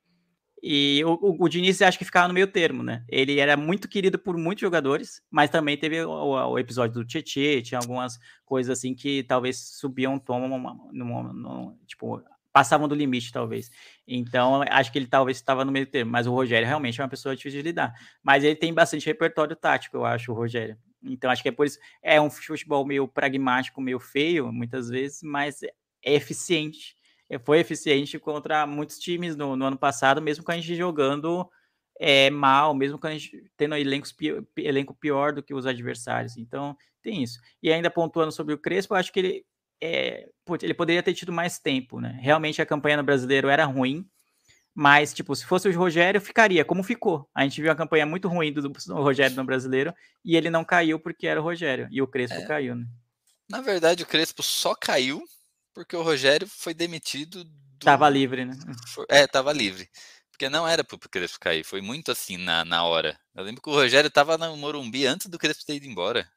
[0.66, 3.04] E o, o, o Diniz acho que ficava no meio termo, né?
[3.10, 7.62] Ele era muito querido por muitos jogadores, mas também teve o, o episódio do Tietê,
[7.62, 13.70] tinha algumas coisas assim que talvez subiam um tom, tipo, passavam do limite, talvez.
[14.08, 17.10] Então, acho que ele talvez estava no meio termo, mas o Rogério realmente é uma
[17.10, 17.94] pessoa difícil de lidar.
[18.24, 20.78] Mas ele tem bastante repertório tático, eu acho, o Rogério.
[21.04, 21.78] Então acho que é por isso.
[22.02, 25.74] É um futebol meio pragmático, meio feio, muitas vezes, mas é
[26.14, 26.96] eficiente.
[27.34, 31.50] É, foi eficiente contra muitos times no, no ano passado, mesmo com a gente jogando
[32.00, 34.14] é, mal, mesmo com a gente tendo elencos,
[34.58, 36.38] elenco pior do que os adversários.
[36.38, 37.40] Então, tem isso.
[37.62, 39.46] E ainda pontuando sobre o Crespo, eu acho que ele,
[39.82, 42.18] é, putz, ele poderia ter tido mais tempo, né?
[42.22, 44.06] Realmente a campanha no brasileiro era ruim,
[44.76, 47.30] mas, tipo, se fosse o Rogério, ficaria como ficou.
[47.34, 49.94] A gente viu a campanha muito ruim do, do Rogério no brasileiro
[50.26, 51.88] e ele não caiu porque era o Rogério.
[51.92, 52.46] E o Crespo é.
[52.46, 52.86] caiu, né?
[53.50, 55.22] Na verdade, o Crespo só caiu
[55.74, 57.44] porque o Rogério foi demitido.
[57.44, 57.86] Do...
[57.86, 58.54] Tava livre, né?
[59.10, 59.90] É, tava livre.
[60.32, 63.20] Porque não era pro Crespo cair, foi muito assim na, na hora.
[63.36, 66.28] Eu lembro que o Rogério tava no Morumbi antes do Crespo ter ido embora.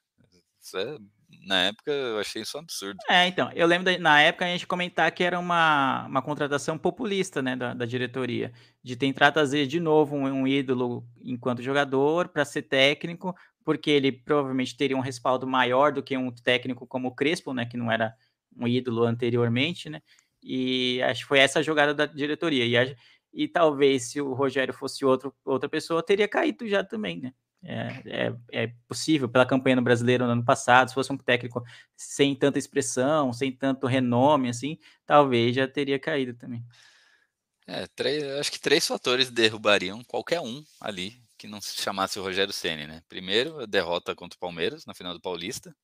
[0.60, 0.98] Isso é
[1.46, 2.98] na época eu achei isso um absurdo.
[3.08, 6.76] É, então, eu lembro de, na época a gente comentar que era uma, uma contratação
[6.76, 12.28] populista, né, da, da diretoria, de tentar trazer de novo um, um ídolo enquanto jogador
[12.28, 13.34] para ser técnico,
[13.64, 17.64] porque ele provavelmente teria um respaldo maior do que um técnico como o Crespo, né,
[17.66, 18.14] que não era
[18.56, 20.00] um ídolo anteriormente, né,
[20.42, 22.96] e acho que foi essa a jogada da diretoria, e,
[23.32, 27.32] e talvez se o Rogério fosse outro, outra pessoa, teria caído já também, né.
[27.68, 31.64] É, é, é, possível pela campanha no brasileiro no ano passado, se fosse um técnico
[31.96, 36.62] sem tanta expressão, sem tanto renome, assim, talvez já teria caído também.
[37.66, 42.22] É, três, acho que três fatores derrubariam qualquer um ali que não se chamasse o
[42.22, 43.02] Rogério Ceni, né?
[43.08, 45.74] Primeiro, a derrota contra o Palmeiras na final do Paulista.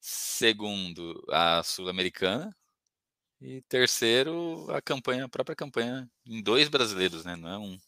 [0.00, 2.54] Segundo, a Sul-Americana.
[3.40, 7.36] E terceiro, a campanha, a própria campanha em dois brasileiros, né?
[7.36, 7.78] Não é um,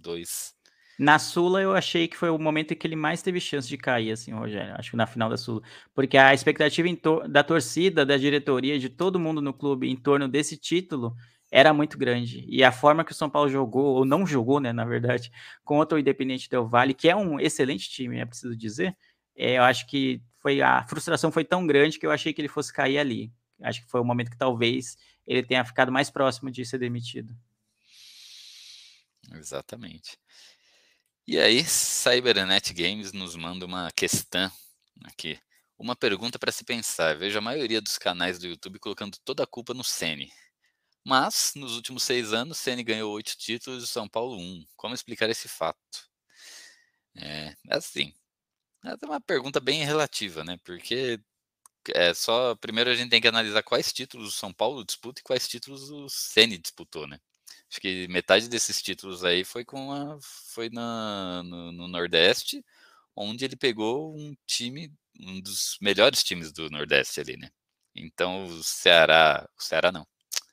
[0.00, 0.56] dois
[0.98, 3.76] na Sula, eu achei que foi o momento em que ele mais teve chance de
[3.76, 4.74] cair, assim, Rogério.
[4.78, 5.60] Acho que na final da Sula.
[5.94, 6.88] Porque a expectativa
[7.28, 11.14] da torcida, da diretoria, de todo mundo no clube em torno desse título
[11.50, 12.44] era muito grande.
[12.48, 15.30] E a forma que o São Paulo jogou, ou não jogou, né, na verdade,
[15.64, 18.96] contra o Independente Del Vale, que é um excelente time, é preciso dizer,
[19.36, 22.46] é, eu acho que foi a frustração foi tão grande que eu achei que ele
[22.46, 23.32] fosse cair ali.
[23.60, 27.36] Acho que foi o momento que talvez ele tenha ficado mais próximo de ser demitido.
[29.32, 30.16] Exatamente.
[31.26, 34.48] E aí, Cybernet Games nos manda uma questão
[35.04, 35.36] aqui.
[35.76, 37.18] Uma pergunta para se pensar.
[37.18, 40.32] Vejo a maioria dos canais do YouTube colocando toda a culpa no Ceni.
[41.04, 44.64] Mas, nos últimos seis anos, Ceni ganhou oito títulos e São Paulo um.
[44.76, 46.08] Como explicar esse fato?
[47.16, 48.14] É assim.
[48.86, 50.58] É uma pergunta bem relativa, né?
[50.64, 51.20] Porque
[51.94, 52.54] é só.
[52.56, 55.90] Primeiro a gente tem que analisar quais títulos o São Paulo disputa e quais títulos
[55.90, 57.18] o Ceni disputou, né?
[57.70, 62.64] Acho que metade desses títulos aí foi com a, foi na, no, no, Nordeste,
[63.14, 67.50] onde ele pegou um time, um dos melhores times do Nordeste ali, né?
[67.94, 70.06] Então o Ceará, o Ceará não,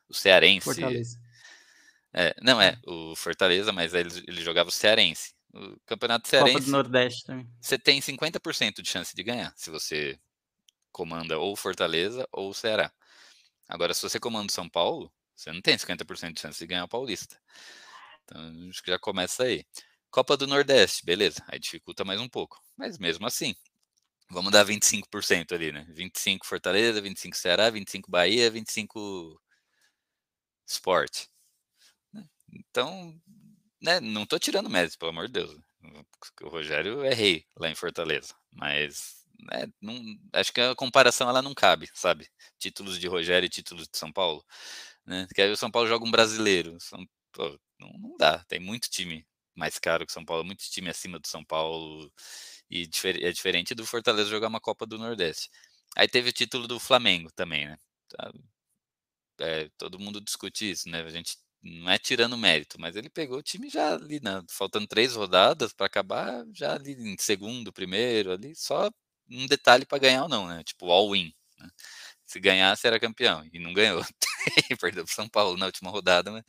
[0.10, 0.66] o Cearense.
[0.66, 1.20] Fortaleza.
[2.14, 5.34] É, não é o Fortaleza, mas ele, ele jogava o Cearense.
[5.54, 6.54] O Campeonato Cearense.
[6.54, 7.48] Copa do Nordeste também.
[7.62, 10.20] Você tem 50% de chance de ganhar se você
[10.92, 12.92] comanda ou Fortaleza ou Ceará.
[13.68, 16.88] Agora, se você comanda São Paulo, você não tem 50% de chance de ganhar o
[16.88, 17.40] Paulista.
[18.24, 19.66] Então, acho que já começa aí.
[20.10, 21.44] Copa do Nordeste, beleza.
[21.48, 22.62] Aí dificulta mais um pouco.
[22.78, 23.56] Mas mesmo assim,
[24.30, 25.86] vamos dar 25% ali, né?
[25.90, 29.42] 25 Fortaleza, 25 Ceará, 25 Bahia, 25
[30.68, 31.26] Sport.
[32.12, 32.28] Né?
[32.52, 33.20] Então,
[33.84, 35.58] né, não tô tirando mérito, pelo amor de Deus.
[36.42, 40.02] O Rogério é rei lá em Fortaleza, mas né, não,
[40.34, 42.30] acho que a comparação ela não cabe, sabe?
[42.58, 44.44] Títulos de Rogério e títulos de São Paulo.
[45.06, 45.28] Né?
[45.36, 46.78] Que aí o São Paulo joga um brasileiro.
[46.80, 48.44] São, pô, não, não, dá.
[48.46, 49.26] Tem muito time
[49.56, 52.12] mais caro que São Paulo, muito time acima do São Paulo.
[52.70, 52.90] E
[53.22, 55.50] é diferente do Fortaleza jogar uma Copa do Nordeste.
[55.96, 57.78] Aí teve o título do Flamengo também, né?
[58.10, 58.32] Tá,
[59.40, 61.02] é, todo mundo discute isso, né?
[61.02, 64.44] A gente não é tirando mérito, mas ele pegou o time já ali, né?
[64.50, 68.92] faltando três rodadas para acabar, já ali em segundo, primeiro, ali, só
[69.30, 70.64] um detalhe para ganhar ou não, né?
[70.64, 71.34] Tipo, all-in.
[71.58, 71.70] Né?
[72.26, 73.48] Se ganhasse, era campeão.
[73.52, 74.04] E não ganhou.
[74.82, 76.44] Perdeu pro São Paulo na última rodada, mas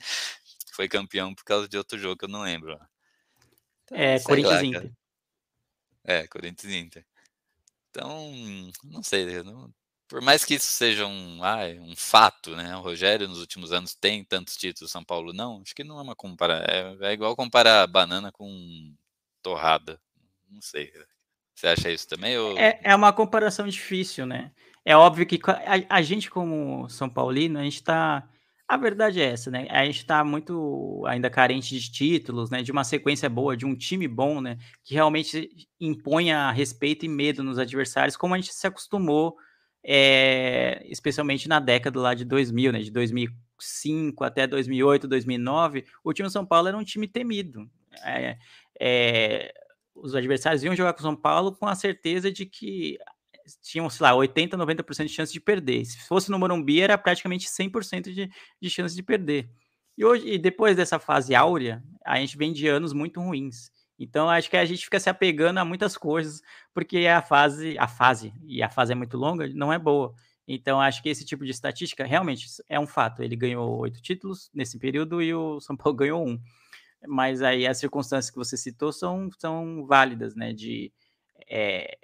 [0.72, 2.78] foi campeão por causa de outro jogo que eu não lembro.
[3.84, 4.92] Então, é, Corinthians lá, Inter.
[6.02, 7.06] É, Corinthians Inter.
[7.90, 8.32] Então,
[8.82, 9.42] não sei.
[9.44, 9.72] Não,
[10.08, 12.76] por mais que isso seja um, ah, um fato, né?
[12.76, 15.60] O Rogério nos últimos anos tem tantos títulos, São Paulo não.
[15.62, 16.64] Acho que não é uma compara.
[16.68, 18.94] É, é igual comparar banana com
[19.42, 20.00] torrada.
[20.50, 20.92] Não sei.
[21.54, 22.36] Você acha isso também?
[22.36, 22.58] Ou...
[22.58, 24.50] É, é uma comparação difícil, né?
[24.84, 28.28] É óbvio que a, a gente, como São Paulino, a gente está.
[28.66, 29.66] A verdade é essa, né?
[29.70, 32.62] A gente está muito ainda carente de títulos, né?
[32.62, 34.58] De uma sequência boa, de um time bom, né?
[34.82, 35.50] Que realmente
[35.80, 39.36] imponha respeito e medo nos adversários, como a gente se acostumou,
[39.84, 42.80] é, especialmente na década lá de 2000, né?
[42.80, 47.68] De 2005 até 2008, 2009, o time São Paulo era um time temido.
[48.02, 48.38] É,
[48.80, 49.52] é,
[49.94, 52.98] os adversários iam jogar com o São Paulo com a certeza de que
[53.62, 55.84] tinham, sei lá, 80, 90% de chance de perder.
[55.84, 58.30] Se fosse no Morumbi, era praticamente 100% de,
[58.60, 59.50] de chance de perder.
[59.96, 63.70] E hoje, e depois dessa fase áurea, a gente vem de anos muito ruins.
[63.98, 66.42] Então, acho que a gente fica se apegando a muitas coisas,
[66.72, 70.14] porque a fase, a fase, e a fase é muito longa, não é boa.
[70.46, 73.22] Então, acho que esse tipo de estatística realmente é um fato.
[73.22, 76.38] Ele ganhou oito títulos nesse período e o São Paulo ganhou um.
[77.06, 80.52] Mas aí as circunstâncias que você citou são, são válidas, né?
[80.52, 80.92] De,
[81.48, 81.96] é,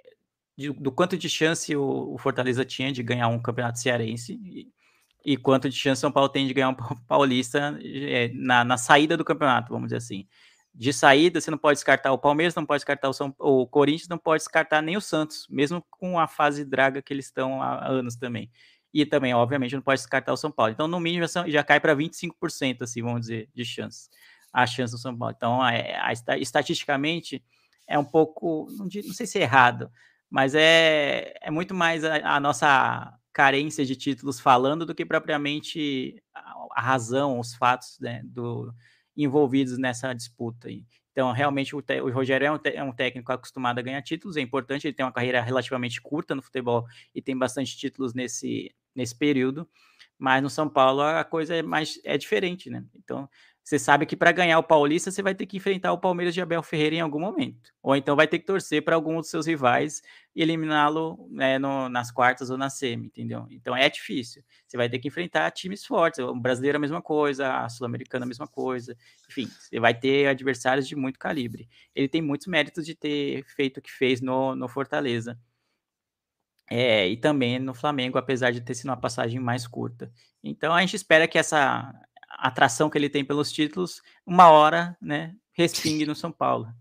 [0.57, 4.71] de do quanto de chance o, o, Fortaleza tinha de ganhar um campeonato cearense e,
[5.25, 6.75] e quanto de chance o São Paulo tem de ganhar um
[7.07, 10.27] paulista é, na, na saída do campeonato, vamos dizer assim
[10.73, 14.07] de saída, você não pode descartar o Palmeiras, não pode descartar o, São, o Corinthians,
[14.07, 17.87] não pode descartar nem o Santos, mesmo com a fase draga que eles estão há
[17.87, 18.49] anos também.
[18.93, 20.71] E também, obviamente, não pode descartar o São Paulo.
[20.71, 24.09] Então, no mínimo, já, já cai para 25%, assim, vamos dizer, de chance.
[24.51, 25.33] A chance do São Paulo.
[25.35, 27.43] Então, é, a, a, estatisticamente,
[27.87, 29.89] é um pouco, não, não, sei se é errado,
[30.29, 36.21] mas é, é muito mais a, a nossa carência de títulos falando do que propriamente
[36.33, 38.73] a, a razão, os fatos né, do,
[39.15, 40.69] envolvidos nessa disputa.
[41.11, 44.41] Então, realmente, o, o Rogério é um, é um, técnico acostumado a ganhar títulos, é
[44.41, 49.15] importante, ele tem uma carreira relativamente curta no futebol e tem bastante títulos nesse, nesse
[49.15, 49.67] período,
[50.17, 52.85] mas no São Paulo a coisa é mais é diferente, né?
[52.95, 53.27] Então,
[53.63, 56.41] você sabe que para ganhar o Paulista você vai ter que enfrentar o Palmeiras de
[56.41, 57.71] Abel Ferreira em algum momento.
[57.81, 60.01] Ou então vai ter que torcer para algum dos seus rivais
[60.35, 63.47] e eliminá-lo né, nas quartas ou na semi, entendeu?
[63.49, 64.43] Então é difícil.
[64.65, 66.19] Você vai ter que enfrentar times fortes.
[66.19, 68.95] O brasileiro é a mesma coisa, a sul-americana a mesma coisa.
[69.29, 71.67] Enfim, você vai ter adversários de muito calibre.
[71.93, 75.37] Ele tem muitos méritos de ter feito o que fez no, no Fortaleza.
[76.69, 80.09] É, e também no Flamengo, apesar de ter sido uma passagem mais curta.
[80.41, 81.93] Então a gente espera que essa
[82.29, 86.73] atração que ele tem pelos títulos, uma hora, né, respingue no São Paulo.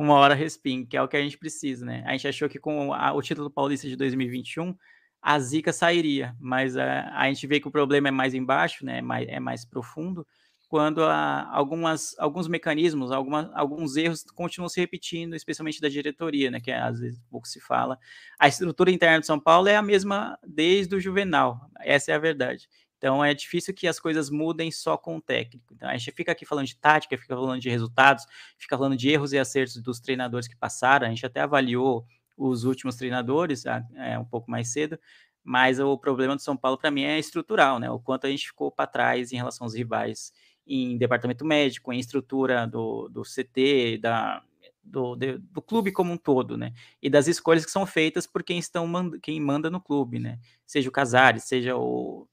[0.00, 2.02] Uma hora respingue, que é o que a gente precisa, né?
[2.06, 4.74] A gente achou que com a, o título paulista de 2021
[5.20, 9.00] a zica sairia, mas a, a gente vê que o problema é mais embaixo, né?
[9.00, 10.26] É mais, é mais profundo,
[10.70, 16.60] quando a, algumas, alguns mecanismos, alguma, alguns erros continuam se repetindo, especialmente da diretoria, né?
[16.60, 17.98] Que é, às vezes pouco se fala.
[18.38, 22.18] A estrutura interna de São Paulo é a mesma desde o Juvenal, essa é a
[22.18, 22.70] verdade.
[23.00, 25.72] Então é difícil que as coisas mudem só com o técnico.
[25.72, 28.26] Então a gente fica aqui falando de tática, fica falando de resultados,
[28.58, 31.06] fica falando de erros e acertos dos treinadores que passaram.
[31.06, 35.00] A gente até avaliou os últimos treinadores ah, é, um pouco mais cedo,
[35.42, 37.90] mas o problema do São Paulo para mim é estrutural, né?
[37.90, 40.30] O quanto a gente ficou para trás em relação aos rivais
[40.66, 44.42] em departamento médico, em estrutura do, do CT, da,
[44.84, 46.74] do, de, do clube como um todo, né?
[47.00, 48.86] E das escolhas que são feitas por quem estão
[49.22, 50.38] quem manda no clube, né?
[50.66, 52.28] Seja o Casares, seja o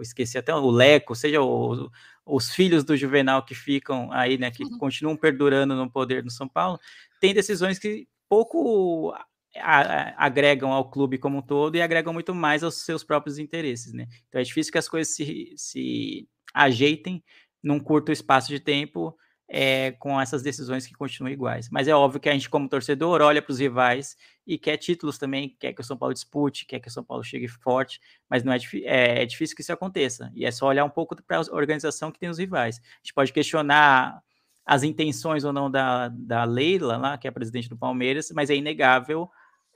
[0.00, 1.90] esqueci até o Leco, seja o,
[2.24, 4.78] os filhos do Juvenal que ficam aí, né, que uhum.
[4.78, 6.78] continuam perdurando no poder no São Paulo,
[7.20, 9.14] tem decisões que pouco
[9.56, 13.92] a, agregam ao clube como um todo e agregam muito mais aos seus próprios interesses,
[13.92, 14.06] né?
[14.28, 17.22] Então é difícil que as coisas se, se ajeitem
[17.62, 19.16] num curto espaço de tempo
[19.48, 21.68] é, com essas decisões que continuam iguais.
[21.70, 24.16] Mas é óbvio que a gente, como torcedor, olha para os rivais
[24.46, 27.22] e quer títulos também, quer que o São Paulo dispute, quer que o São Paulo
[27.22, 30.30] chegue forte, mas não é, é, é difícil que isso aconteça.
[30.34, 32.78] E é só olhar um pouco para a organização que tem os rivais.
[32.78, 34.20] A gente pode questionar
[34.64, 38.48] as intenções ou não da, da Leila, lá, que é a presidente do Palmeiras, mas
[38.48, 39.30] é inegável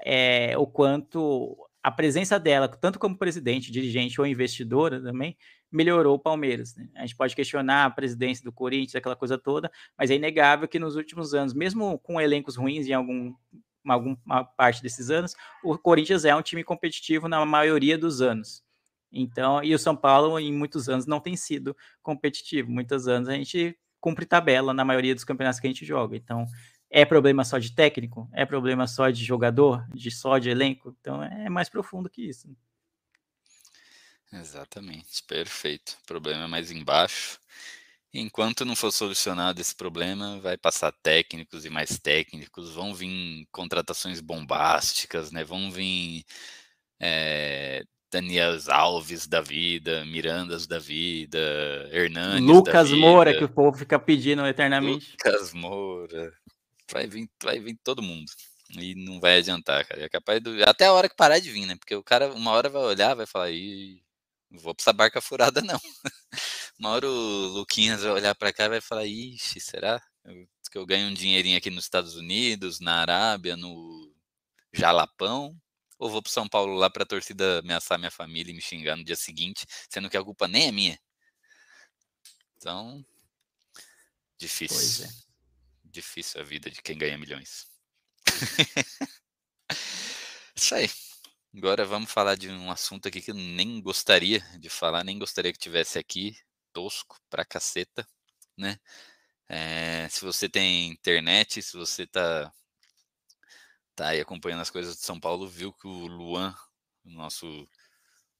[0.04, 5.36] é, o quanto a presença dela, tanto como presidente, dirigente ou investidora também,
[5.70, 6.74] melhorou o Palmeiras.
[6.74, 6.88] Né?
[6.94, 10.78] A gente pode questionar a presidência do Corinthians, aquela coisa toda, mas é inegável que
[10.78, 13.34] nos últimos anos, mesmo com elencos ruins em algum,
[13.86, 18.62] alguma parte desses anos, o Corinthians é um time competitivo na maioria dos anos.
[19.10, 22.70] Então, e o São Paulo, em muitos anos, não tem sido competitivo.
[22.70, 26.16] Muitos anos a gente cumpre tabela na maioria dos campeonatos que a gente joga.
[26.16, 26.46] Então,
[26.90, 28.28] é problema só de técnico?
[28.32, 29.86] É problema só de jogador?
[29.92, 30.94] De só de elenco?
[31.00, 32.48] Então, é mais profundo que isso.
[34.32, 35.96] Exatamente, perfeito.
[36.02, 37.38] O problema é mais embaixo.
[38.12, 44.20] Enquanto não for solucionado esse problema, vai passar técnicos e mais técnicos, vão vir contratações
[44.20, 45.44] bombásticas, né?
[45.44, 46.24] Vão vir
[47.00, 51.38] é, Daniel Alves da vida, Mirandas da vida,
[51.92, 55.12] Hernandes Lucas Moura, que o povo fica pedindo eternamente.
[55.12, 56.32] Lucas Moura.
[56.90, 58.30] Vai vir, vai vir todo mundo.
[58.70, 60.02] E não vai adiantar, cara.
[60.02, 60.62] É capaz do...
[60.64, 61.76] Até a hora que parar de vir, né?
[61.76, 64.02] Porque o cara, uma hora vai olhar, vai falar, Ih,
[64.50, 65.80] não vou pra essa barca furada, não.
[66.78, 70.02] Uma hora o Luquinhas vai olhar para cá e vai falar: ixi, será
[70.70, 74.14] que eu ganho um dinheirinho aqui nos Estados Unidos, na Arábia, no
[74.72, 75.56] Jalapão?
[75.98, 79.04] Ou vou pro São Paulo lá pra torcida ameaçar minha família e me xingar no
[79.04, 80.98] dia seguinte, sendo que a culpa nem é minha?
[82.56, 83.04] Então,
[84.38, 84.76] difícil.
[84.76, 85.08] Pois é.
[85.84, 87.66] difícil a vida de quem ganha milhões.
[90.56, 90.90] Isso aí.
[91.58, 95.52] Agora vamos falar de um assunto aqui que eu nem gostaria de falar, nem gostaria
[95.52, 96.38] que tivesse aqui,
[96.72, 98.06] tosco pra caceta,
[98.56, 98.78] né?
[99.48, 102.52] É, se você tem internet, se você tá,
[103.96, 106.54] tá aí acompanhando as coisas de São Paulo, viu que o Luan,
[107.04, 107.68] nosso,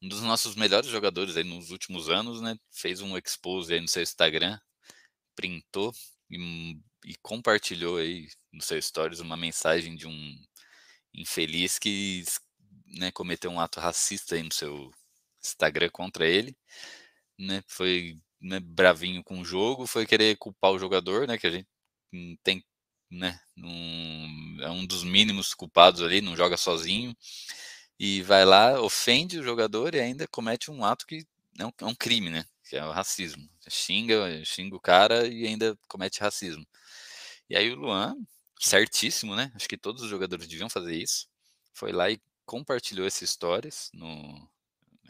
[0.00, 2.56] um dos nossos melhores jogadores aí nos últimos anos, né?
[2.70, 4.60] Fez um expose aí no seu Instagram,
[5.34, 5.92] printou
[6.30, 10.36] e, e compartilhou aí no seu stories uma mensagem de um
[11.12, 12.22] infeliz que
[12.88, 14.90] né, cometeu um ato racista aí no seu
[15.42, 16.56] Instagram contra ele,
[17.38, 17.62] né?
[17.66, 21.38] Foi né, bravinho com o jogo, foi querer culpar o jogador, né?
[21.38, 21.68] Que a gente
[22.42, 22.64] tem,
[23.10, 23.38] né?
[23.56, 27.16] Um, é um dos mínimos culpados ali, não joga sozinho
[27.98, 31.26] e vai lá, ofende o jogador e ainda comete um ato que
[31.58, 32.44] é um, é um crime, né?
[32.68, 33.48] Que é o racismo.
[33.68, 36.66] Xinga, xinga o cara e ainda comete racismo.
[37.50, 38.14] E aí o Luan,
[38.60, 39.50] certíssimo, né?
[39.54, 41.28] Acho que todos os jogadores deviam fazer isso.
[41.72, 44.48] Foi lá e compartilhou esses stories no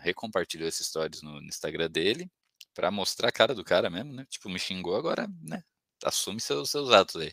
[0.01, 2.30] recompartilhou esses stories no, no Instagram dele
[2.74, 4.26] para mostrar a cara do cara mesmo, né?
[4.30, 5.62] Tipo, me xingou agora, né?
[6.05, 7.32] Assume seus, seus atos aí.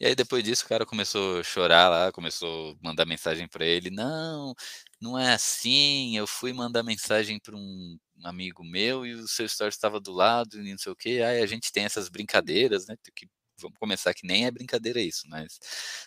[0.00, 3.64] E aí depois disso o cara começou a chorar lá, começou a mandar mensagem para
[3.66, 4.54] ele, não,
[5.00, 9.70] não é assim, eu fui mandar mensagem para um amigo meu e o seu story
[9.70, 12.96] estava do lado e não sei o que, aí a gente tem essas brincadeiras, né,
[13.14, 13.28] que
[13.60, 15.58] vamos começar que nem é brincadeira isso, mas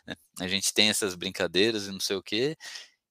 [0.08, 2.56] né, a gente tem essas brincadeiras e não sei o que,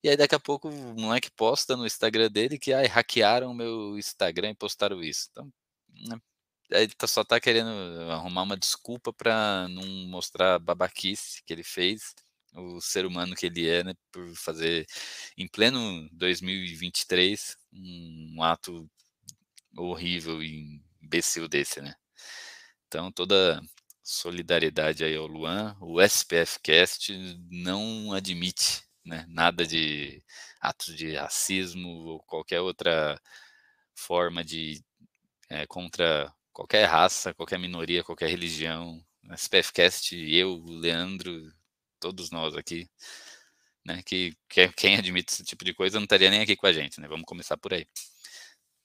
[0.02, 3.98] e aí daqui a pouco o moleque posta no Instagram dele que ai, hackearam meu
[3.98, 5.28] Instagram e postaram isso.
[5.30, 5.52] Então,
[6.08, 6.20] né,
[6.70, 7.70] ele tá, só tá querendo
[8.10, 12.14] arrumar uma desculpa para não mostrar a babaquice que ele fez,
[12.54, 14.86] o ser humano que ele é, né, por fazer
[15.36, 18.88] em pleno 2023 um ato
[19.76, 21.94] horrível e imbecil desse, né?
[22.86, 23.62] Então toda
[24.02, 27.12] solidariedade aí ao Luan, o SPF Cast
[27.50, 29.26] não admite né?
[29.28, 30.22] Nada de
[30.60, 33.20] atos de racismo ou qualquer outra
[33.94, 34.82] forma de
[35.50, 39.04] é, contra qualquer raça, qualquer minoria, qualquer religião.
[39.36, 41.52] SPFcast, eu, o Leandro,
[42.00, 42.88] todos nós aqui,
[43.84, 44.02] né?
[44.04, 47.00] Que, que quem admite esse tipo de coisa não estaria nem aqui com a gente,
[47.00, 47.08] né?
[47.08, 47.86] Vamos começar por aí.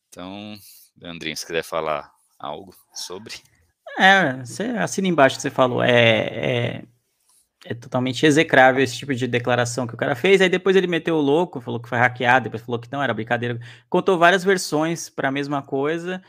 [0.09, 0.57] Então,
[0.97, 3.35] Leandrinho, se quiser falar algo sobre.
[3.97, 5.81] É, você assina embaixo que você falou.
[5.81, 6.83] É, é,
[7.65, 10.39] é totalmente execrável esse tipo de declaração que o cara fez.
[10.39, 13.13] Aí depois ele meteu o louco, falou que foi hackeado, depois falou que não era
[13.13, 13.59] brincadeira.
[13.89, 16.21] Contou várias versões para a mesma coisa,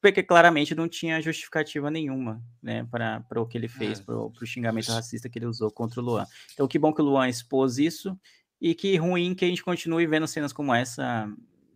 [0.00, 4.46] porque claramente não tinha justificativa nenhuma, né, para o que ele fez, é, para o
[4.46, 6.24] xingamento racista que ele usou contra o Luan.
[6.54, 8.16] Então, que bom que o Luan expôs isso
[8.60, 11.28] e que ruim que a gente continue vendo cenas como essa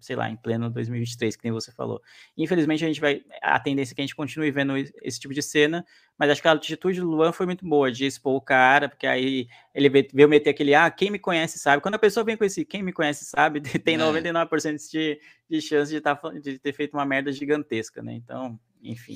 [0.05, 2.01] sei lá, em pleno 2023, que nem você falou.
[2.37, 3.23] Infelizmente, a gente vai.
[3.43, 5.85] A tendência é que a gente continue vendo esse tipo de cena,
[6.19, 9.07] mas acho que a atitude do Luan foi muito boa, de expor o cara, porque
[9.07, 11.83] aí ele veio meter aquele, ah, quem me conhece sabe.
[11.83, 14.77] Quando a pessoa vem com esse quem me conhece sabe, tem 99% é.
[14.77, 18.15] de, de chance de, tá, de ter feito uma merda gigantesca, né?
[18.15, 19.15] Então, enfim.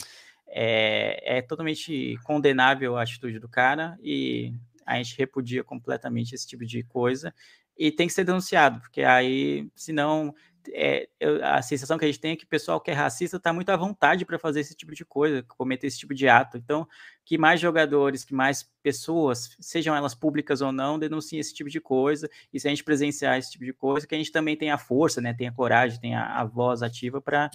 [0.50, 4.54] É, é totalmente condenável a atitude do cara e
[4.86, 7.34] a gente repudia completamente esse tipo de coisa
[7.78, 10.34] e tem que ser denunciado, porque aí, senão,
[10.72, 11.08] é,
[11.42, 13.70] a sensação que a gente tem é que o pessoal que é racista está muito
[13.70, 16.56] à vontade para fazer esse tipo de coisa, cometer esse tipo de ato.
[16.56, 16.86] Então,
[17.24, 21.80] que mais jogadores, que mais pessoas, sejam elas públicas ou não, denunciem esse tipo de
[21.80, 22.28] coisa.
[22.52, 24.78] E se a gente presenciar esse tipo de coisa, que a gente também tenha a
[24.78, 27.50] força, né, tenha a coragem, tenha a voz ativa para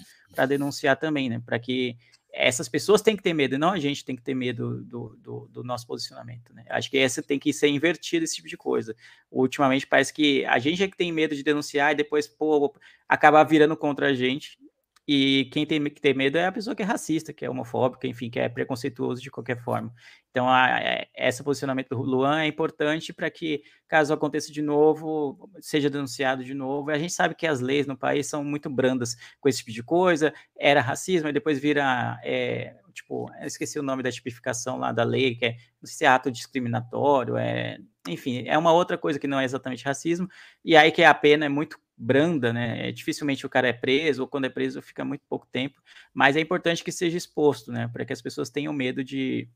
[0.46, 1.96] denunciar também, né, para que
[2.36, 5.16] essas pessoas têm que ter medo, e não a gente tem que ter medo do,
[5.16, 6.64] do, do, nosso posicionamento, né?
[6.68, 8.94] Acho que essa tem que ser invertida, esse tipo de coisa.
[9.30, 12.74] Ultimamente parece que a gente é que tem medo de denunciar e depois, pô,
[13.08, 14.58] acabar virando contra a gente,
[15.06, 18.06] e quem tem que ter medo é a pessoa que é racista, que é homofóbica,
[18.06, 19.92] enfim, que é preconceituoso de qualquer forma.
[20.30, 24.62] Então, a, a, é, esse posicionamento do Luan é importante para que, caso aconteça de
[24.62, 26.90] novo, seja denunciado de novo.
[26.90, 29.82] A gente sabe que as leis no país são muito brandas com esse tipo de
[29.82, 30.32] coisa.
[30.58, 32.18] Era racismo, e depois vira.
[32.24, 36.08] É, tipo, esqueci o nome da tipificação lá da lei, que é, não se é
[36.08, 37.78] ato discriminatório, é,
[38.08, 40.28] enfim, é uma outra coisa que não é exatamente racismo,
[40.64, 42.88] e aí que a pena é muito branda, né?
[42.88, 45.80] É, dificilmente o cara é preso, ou quando é preso fica muito pouco tempo,
[46.12, 47.88] mas é importante que seja exposto, né?
[47.88, 49.48] Para que as pessoas tenham medo de,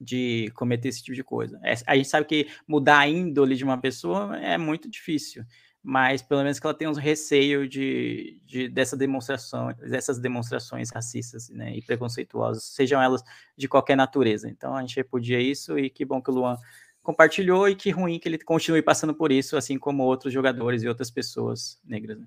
[0.00, 1.60] de cometer esse tipo de coisa.
[1.64, 5.44] É, a gente sabe que mudar a índole de uma pessoa é muito difícil,
[5.82, 11.48] mas pelo menos que ela tenha um receio de, de dessa demonstração, dessas demonstrações racistas
[11.48, 13.22] né, e preconceituosas, sejam elas
[13.56, 14.48] de qualquer natureza.
[14.48, 16.56] Então a gente repudia isso e que bom que o Luan
[17.02, 20.88] compartilhou e que ruim que ele continue passando por isso, assim como outros jogadores e
[20.88, 22.18] outras pessoas negras.
[22.18, 22.26] Né?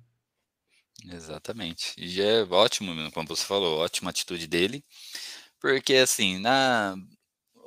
[1.10, 1.94] Exatamente.
[1.98, 4.84] E é ótimo, como você falou, ótima atitude dele,
[5.60, 6.96] porque assim, na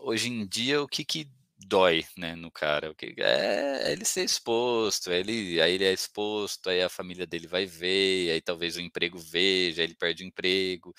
[0.05, 1.29] hoje em dia, o que que
[1.67, 2.91] dói, né, no cara?
[2.91, 7.47] O que é ele ser exposto, ele aí ele é exposto, aí a família dele
[7.47, 10.95] vai ver, aí talvez o emprego veja, ele perde o emprego.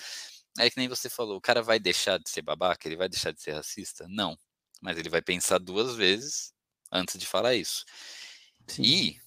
[0.58, 3.32] É que nem você falou, o cara vai deixar de ser babaca, ele vai deixar
[3.32, 4.06] de ser racista?
[4.08, 4.38] Não.
[4.80, 6.52] Mas ele vai pensar duas vezes
[6.90, 7.84] antes de falar isso.
[8.66, 8.82] Sim.
[8.82, 9.20] E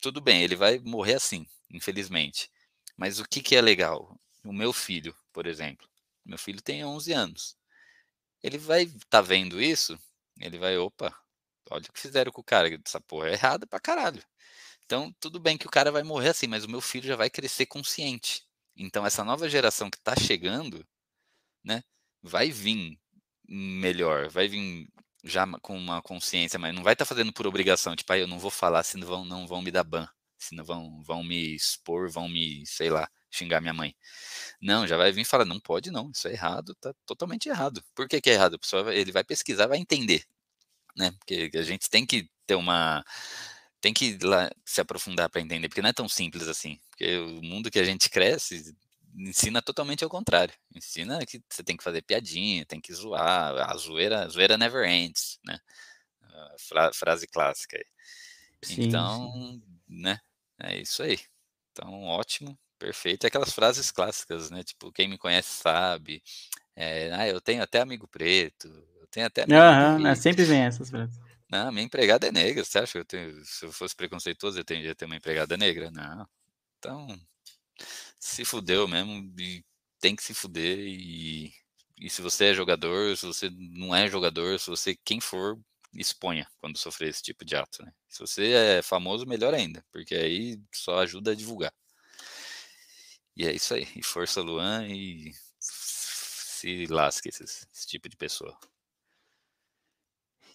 [0.00, 2.50] tudo bem, ele vai morrer assim, infelizmente.
[2.96, 4.18] Mas o que que é legal?
[4.44, 5.88] O meu filho, por exemplo.
[6.24, 7.56] Meu filho tem 11 anos.
[8.42, 9.98] Ele vai estar tá vendo isso,
[10.40, 11.14] ele vai, opa,
[11.70, 14.22] olha o que fizeram com o cara, essa porra é errada pra caralho.
[14.84, 17.28] Então, tudo bem que o cara vai morrer assim, mas o meu filho já vai
[17.28, 18.46] crescer consciente.
[18.76, 20.86] Então, essa nova geração que está chegando,
[21.64, 21.82] né,
[22.22, 22.98] vai vir
[23.48, 24.88] melhor, vai vir
[25.26, 28.26] já com uma consciência, mas não vai estar tá fazendo por obrigação, tipo, ah, eu
[28.26, 30.08] não vou falar, senão vão, não vão me dar ban,
[30.38, 33.94] senão vão, vão me expor, vão me, sei lá, xingar minha mãe.
[34.60, 37.82] Não, já vai vir falar, não pode não, isso é errado, tá totalmente errado.
[37.94, 38.54] Por que, que é errado?
[38.54, 40.24] O pessoal, ele vai pesquisar, vai entender,
[40.96, 41.12] né?
[41.18, 43.04] Porque a gente tem que ter uma
[43.80, 46.78] tem que lá se aprofundar para entender, porque não é tão simples assim.
[46.90, 48.74] Porque o mundo que a gente cresce
[49.16, 50.54] ensina totalmente ao contrário.
[50.74, 54.88] Ensina que você tem que fazer piadinha, tem que zoar, a zoeira, a zoeira never
[54.88, 55.58] ends, né?
[56.58, 57.84] Fra frase clássica aí.
[58.62, 59.62] Sim, então, sim.
[59.88, 60.18] né?
[60.60, 61.18] É isso aí.
[61.72, 62.58] Então, ótimo.
[62.78, 63.24] Perfeito.
[63.24, 64.62] É aquelas frases clássicas, né?
[64.62, 66.22] Tipo, quem me conhece sabe.
[66.74, 68.68] É, ah, eu tenho até amigo preto.
[69.00, 71.18] Eu tenho até amigo Aham, sempre vem essas frases.
[71.50, 72.64] Não, minha empregada é negra.
[72.64, 75.90] Você acha que eu tenho, se eu fosse preconceituoso, eu teria ter uma empregada negra?
[75.90, 76.28] Não.
[76.78, 77.20] Então,
[78.26, 79.64] se fudeu mesmo e
[80.00, 80.78] tem que se fuder.
[80.78, 81.54] E,
[81.98, 85.58] e se você é jogador, se você não é jogador, se você, quem for,
[85.94, 87.82] exponha quando sofrer esse tipo de ato.
[87.84, 87.92] Né?
[88.08, 91.72] Se você é famoso, melhor ainda, porque aí só ajuda a divulgar.
[93.36, 93.86] E é isso aí.
[93.96, 98.58] E força Luan e se lasque esse, esse tipo de pessoa.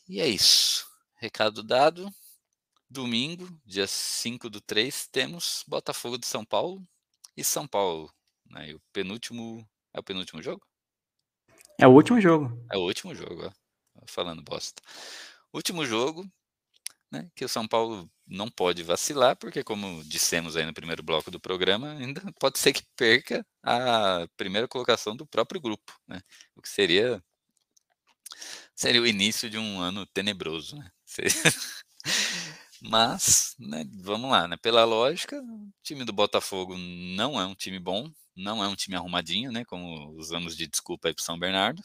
[0.08, 0.88] E é isso.
[1.16, 2.14] Recado dado.
[2.90, 6.86] Domingo, dia 5 do 3, temos Botafogo de São Paulo
[7.42, 8.12] e São Paulo.
[8.50, 8.70] Né?
[8.72, 9.68] E o penúltimo.
[9.94, 10.66] É o penúltimo jogo?
[11.78, 12.66] É o último jogo.
[12.72, 13.52] É o último jogo, ó.
[14.08, 14.82] Falando bosta.
[15.54, 16.26] Último jogo,
[17.12, 17.30] né?
[17.36, 21.40] Que o São Paulo não pode vacilar, porque, como dissemos aí no primeiro bloco do
[21.40, 26.22] programa, ainda pode ser que perca a primeira colocação do próprio grupo, né?
[26.56, 27.22] O que seria
[28.74, 30.90] seria o início de um ano tenebroso, né?
[32.82, 34.58] Mas, né, vamos lá, né?
[34.58, 38.96] Pela lógica, o time do Botafogo não é um time bom, não é um time
[38.96, 39.64] arrumadinho, né?
[39.66, 41.82] Como usamos de desculpa aí para São Bernardo.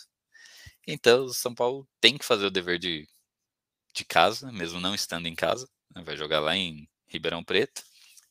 [0.86, 3.08] Então, o São Paulo tem que fazer o dever de,
[3.94, 7.82] de casa, mesmo não estando em casa né, vai jogar lá em Ribeirão Preto,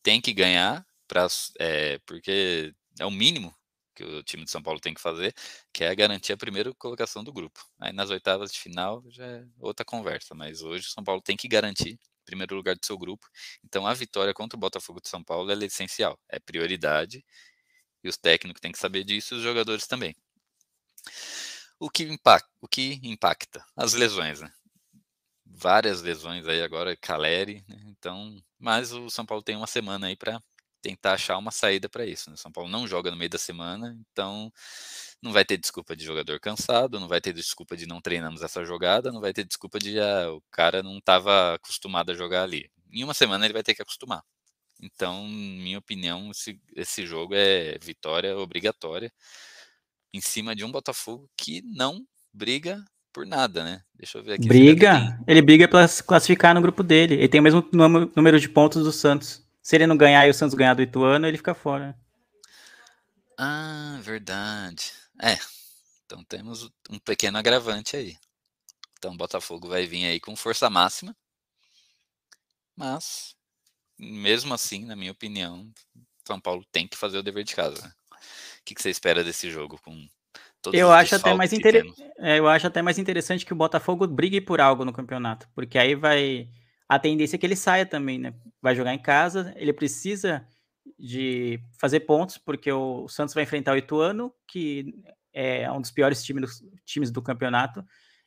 [0.04, 1.28] tem que ganhar, pra,
[1.60, 3.54] é, porque é o mínimo
[3.96, 5.34] que o time de São Paulo tem que fazer,
[5.74, 7.66] que é garantir a primeira colocação do grupo.
[7.80, 11.38] Aí nas oitavas de final já é outra conversa, mas hoje o São Paulo tem
[11.38, 13.28] que garantir primeiro lugar do seu grupo.
[13.64, 17.26] Então a vitória contra o Botafogo de São Paulo é essencial, é prioridade,
[18.04, 20.16] e os técnicos têm que saber disso os jogadores também.
[21.80, 22.50] O que impacta?
[22.62, 23.64] O que impacta?
[23.76, 24.52] As lesões, né?
[25.56, 27.78] várias lesões aí agora, Caleri, né?
[27.88, 30.42] então, mas o São Paulo tem uma semana aí para
[30.82, 32.30] tentar achar uma saída para isso.
[32.30, 32.36] Né?
[32.36, 34.52] O São Paulo não joga no meio da semana, então
[35.26, 38.64] não vai ter desculpa de jogador cansado, não vai ter desculpa de não treinamos essa
[38.64, 42.70] jogada, não vai ter desculpa de ah, o cara não estava acostumado a jogar ali.
[42.94, 44.22] Em uma semana ele vai ter que acostumar.
[44.80, 49.12] Então, minha opinião, esse, esse jogo é vitória obrigatória
[50.14, 53.82] em cima de um Botafogo que não briga por nada, né?
[53.96, 54.48] Deixa eu ver aqui.
[54.48, 55.20] Briga?
[55.28, 57.16] Ele briga para classificar no grupo dele.
[57.16, 57.68] Ele tem o mesmo
[58.16, 59.44] número de pontos do Santos.
[59.60, 61.98] Se ele não ganhar e o Santos ganhar do Ituano, ele fica fora.
[63.40, 64.92] Ah, verdade.
[65.22, 65.38] É.
[66.06, 68.18] Então temos um pequeno agravante aí.
[68.98, 71.16] Então o Botafogo vai vir aí com força máxima.
[72.76, 73.36] Mas,
[73.98, 75.72] mesmo assim, na minha opinião,
[76.28, 77.96] São Paulo tem que fazer o dever de casa.
[78.12, 80.08] O que, que você espera desse jogo com
[80.74, 81.86] eu acho até mais inter...
[82.18, 85.78] é, eu acho até mais interessante que o Botafogo brigue por algo no campeonato, porque
[85.78, 86.50] aí vai
[86.88, 88.34] a tendência é que ele saia também, né?
[88.62, 90.48] Vai jogar em casa, ele precisa
[90.98, 94.96] de fazer pontos, porque o Santos vai enfrentar o Ituano, que
[95.34, 97.84] é um dos piores times do, times do campeonato,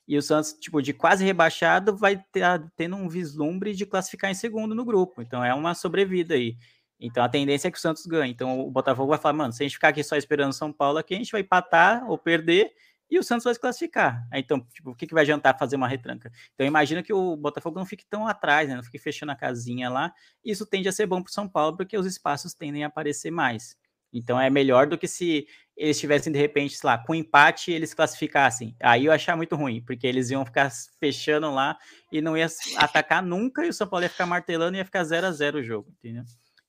[0.06, 2.42] e o Santos, tipo, de quase rebaixado, vai ter,
[2.76, 5.20] tendo um vislumbre de classificar em segundo no grupo.
[5.20, 6.56] Então é uma sobrevida aí.
[6.98, 8.32] Então a tendência é que o Santos ganhe.
[8.32, 10.96] Então o Botafogo vai falar, mano, se a gente ficar aqui só esperando São Paulo
[10.96, 12.72] aqui, a gente vai empatar ou perder
[13.11, 14.26] e o Santos vai se classificar.
[14.34, 16.30] Então, tipo, o que, que vai adiantar fazer uma retranca?
[16.54, 18.76] Então imagina que o Botafogo não fique tão atrás, né?
[18.76, 20.12] Não fique fechando a casinha lá.
[20.44, 23.30] Isso tende a ser bom para o São Paulo, porque os espaços tendem a aparecer
[23.30, 23.76] mais.
[24.12, 25.46] Então é melhor do que se
[25.76, 28.74] eles tivessem, de repente, sei lá, com empate eles classificassem.
[28.82, 31.76] Aí eu achar muito ruim, porque eles iam ficar fechando lá
[32.11, 32.46] e não ia
[32.76, 35.59] atacar nunca, e o São Paulo ia ficar martelando e ia ficar 0 a 0
[35.59, 36.24] o jogo, entendeu?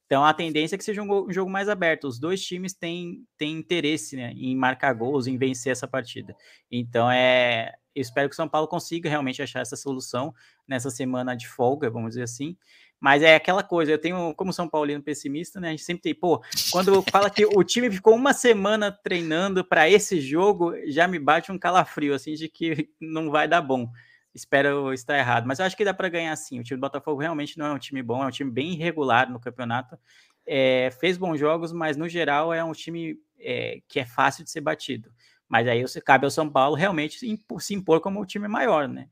[0.10, 2.08] Então a tendência é que seja um, jogo mais aberto.
[2.08, 6.36] Os dois times têm, têm interesse né, em marcar gols, em vencer essa partida.
[6.72, 7.74] Então é.
[7.94, 10.34] Eu espero que o São Paulo consiga realmente achar essa solução
[10.68, 12.58] nessa semana de folga, vamos dizer assim.
[13.00, 15.68] Mas é aquela coisa, eu tenho, como São Paulino pessimista, né?
[15.68, 16.42] A gente sempre tem, pô,
[16.72, 21.52] quando fala que o time ficou uma semana treinando para esse jogo, já me bate
[21.52, 23.92] um calafrio, assim, de que não vai dar bom.
[24.34, 26.60] Espero estar errado, mas eu acho que dá para ganhar sim.
[26.60, 29.30] O time do Botafogo realmente não é um time bom, é um time bem irregular
[29.30, 29.98] no campeonato.
[30.46, 34.52] É, fez bons jogos, mas no geral é um time é, que é fácil de
[34.52, 35.12] ser batido.
[35.48, 37.20] Mas aí cabe ao São Paulo realmente
[37.60, 39.10] se impor como o time maior, né?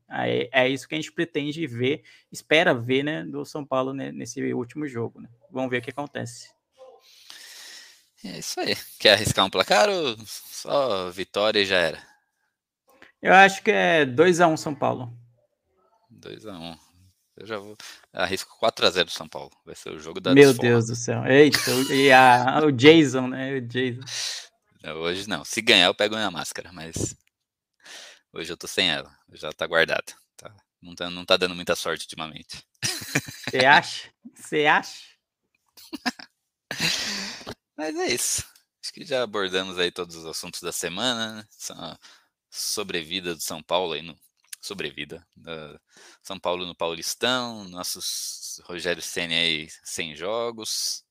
[0.52, 4.40] É isso que a gente pretende ver, espera ver, né, do São Paulo né, nesse
[4.54, 5.28] último jogo, né?
[5.50, 6.50] Vamos ver o que acontece.
[8.24, 8.76] É isso aí.
[9.00, 12.07] Quer arriscar um placar ou só vitória e já era?
[13.20, 15.12] Eu acho que é 2x1 um São Paulo.
[16.12, 16.60] 2x1.
[16.60, 16.76] Um.
[17.36, 17.76] Eu já vou.
[18.12, 19.50] Arrisco 4x0 São Paulo.
[19.64, 20.70] Vai ser o jogo da Meu desforma.
[20.70, 21.24] Deus do céu.
[21.26, 21.58] Eita,
[21.92, 23.54] e a, o Jason, né?
[23.54, 24.00] O Jason.
[24.96, 25.44] Hoje não.
[25.44, 27.16] Se ganhar, eu pego minha máscara, mas
[28.32, 29.12] hoje eu tô sem ela.
[29.32, 30.12] Já tá guardada.
[30.36, 32.64] Tá, não, tá, não tá dando muita sorte ultimamente.
[33.48, 34.10] Você acha?
[34.34, 35.02] Você acha?
[37.76, 38.44] mas é isso.
[38.82, 41.36] Acho que já abordamos aí todos os assuntos da semana.
[41.36, 41.44] Né?
[42.50, 44.18] Sobrevida do São Paulo aí no.
[44.60, 45.26] Sobrevida.
[45.36, 45.80] Da
[46.22, 47.64] São Paulo no Paulistão.
[47.64, 51.04] Nossos Rogério Senna aí sem jogos.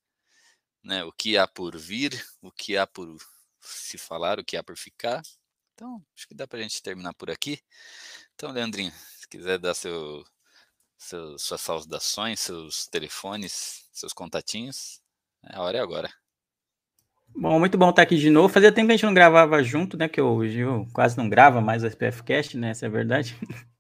[0.84, 3.18] Né, o que há por vir, o que há por
[3.60, 5.22] se falar, o que há por ficar.
[5.74, 7.62] Então, acho que dá para a gente terminar por aqui.
[8.36, 10.26] Então, Leandrinho, se quiser dar seu,
[10.98, 15.02] seu, suas saudações, seus telefones, seus contatinhos,
[15.44, 16.14] a hora é agora.
[17.36, 18.50] Bom, muito bom estar aqui de novo.
[18.50, 20.08] Fazia tempo que a gente não gravava junto, né?
[20.08, 22.72] Que o Gil quase não grava mais o SPF Cast, né?
[22.72, 23.38] Essa é a verdade.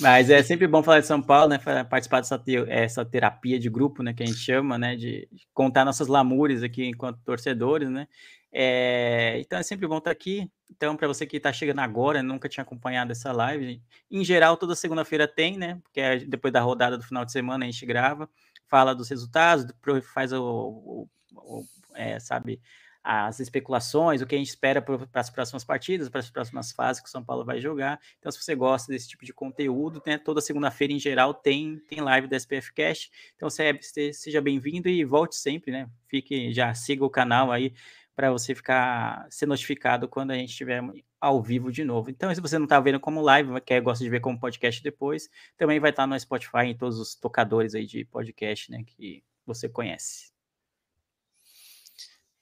[0.00, 1.58] Mas é sempre bom falar de São Paulo, né?
[1.84, 4.12] Participar dessa essa terapia de grupo, né?
[4.14, 4.96] Que a gente chama, né?
[4.96, 8.06] De contar nossas lamúrias aqui enquanto torcedores, né?
[8.52, 10.50] É, então é sempre bom estar aqui.
[10.70, 14.74] Então, para você que está chegando agora, nunca tinha acompanhado essa live, em geral, toda
[14.74, 15.78] segunda-feira tem, né?
[15.82, 18.28] Porque é depois da rodada do final de semana a gente grava,
[18.66, 19.66] fala dos resultados,
[20.12, 21.64] faz o, o, o
[21.96, 22.60] é, sabe,
[23.06, 27.00] as especulações, o que a gente espera para as próximas partidas, para as próximas fases
[27.00, 28.00] que o São Paulo vai jogar.
[28.18, 32.00] Então, se você gosta desse tipo de conteúdo, né, toda segunda-feira em geral tem, tem
[32.00, 33.08] live da SPF Cash.
[33.36, 35.88] Então, você, seja bem-vindo e volte sempre, né?
[36.08, 37.72] Fique, já siga o canal aí
[38.16, 40.82] para você ficar ser notificado quando a gente estiver
[41.20, 42.10] ao vivo de novo.
[42.10, 45.28] Então, se você não está vendo como live, quer gosta de ver como podcast depois,
[45.56, 49.22] também vai estar tá no Spotify em todos os tocadores aí de podcast, né, que
[49.46, 50.35] você conhece.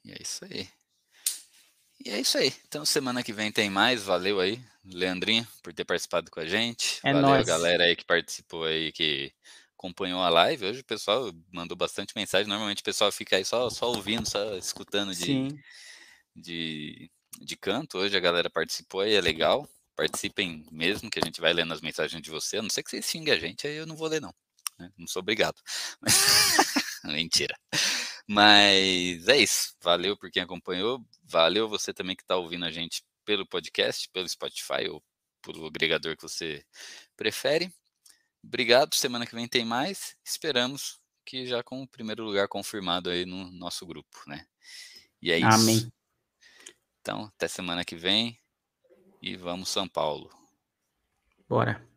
[0.05, 0.68] E é isso aí.
[2.05, 2.52] E é isso aí.
[2.68, 4.02] Então, semana que vem tem mais.
[4.02, 7.00] Valeu aí, Leandrinho, por ter participado com a gente.
[7.02, 7.42] É Valeu nóis.
[7.42, 9.32] a galera aí que participou aí, que
[9.78, 10.66] acompanhou a live.
[10.66, 12.48] Hoje o pessoal mandou bastante mensagem.
[12.48, 15.48] Normalmente o pessoal fica aí só, só ouvindo, só escutando de,
[16.36, 17.98] de, de canto.
[17.98, 19.68] Hoje a galera participou aí, é legal.
[19.96, 22.59] Participem mesmo, que a gente vai lendo as mensagens de você.
[22.59, 24.34] A não ser que vocês xinguem a gente, aí eu não vou ler, não.
[24.78, 24.90] Né?
[24.98, 25.57] Não sou obrigado.
[27.05, 27.57] Mentira.
[28.27, 29.75] Mas é isso.
[29.83, 31.05] Valeu por quem acompanhou.
[31.22, 35.03] Valeu você também que está ouvindo a gente pelo podcast, pelo Spotify ou
[35.43, 36.64] pelo agregador que você
[37.16, 37.72] prefere.
[38.43, 38.95] Obrigado.
[38.95, 40.16] Semana que vem tem mais.
[40.25, 44.47] Esperamos que já com o primeiro lugar confirmado aí no nosso grupo, né?
[45.20, 45.49] E é isso.
[45.49, 45.93] Amém.
[47.01, 48.39] Então, até semana que vem
[49.20, 50.31] e vamos São Paulo.
[51.49, 51.93] Bora.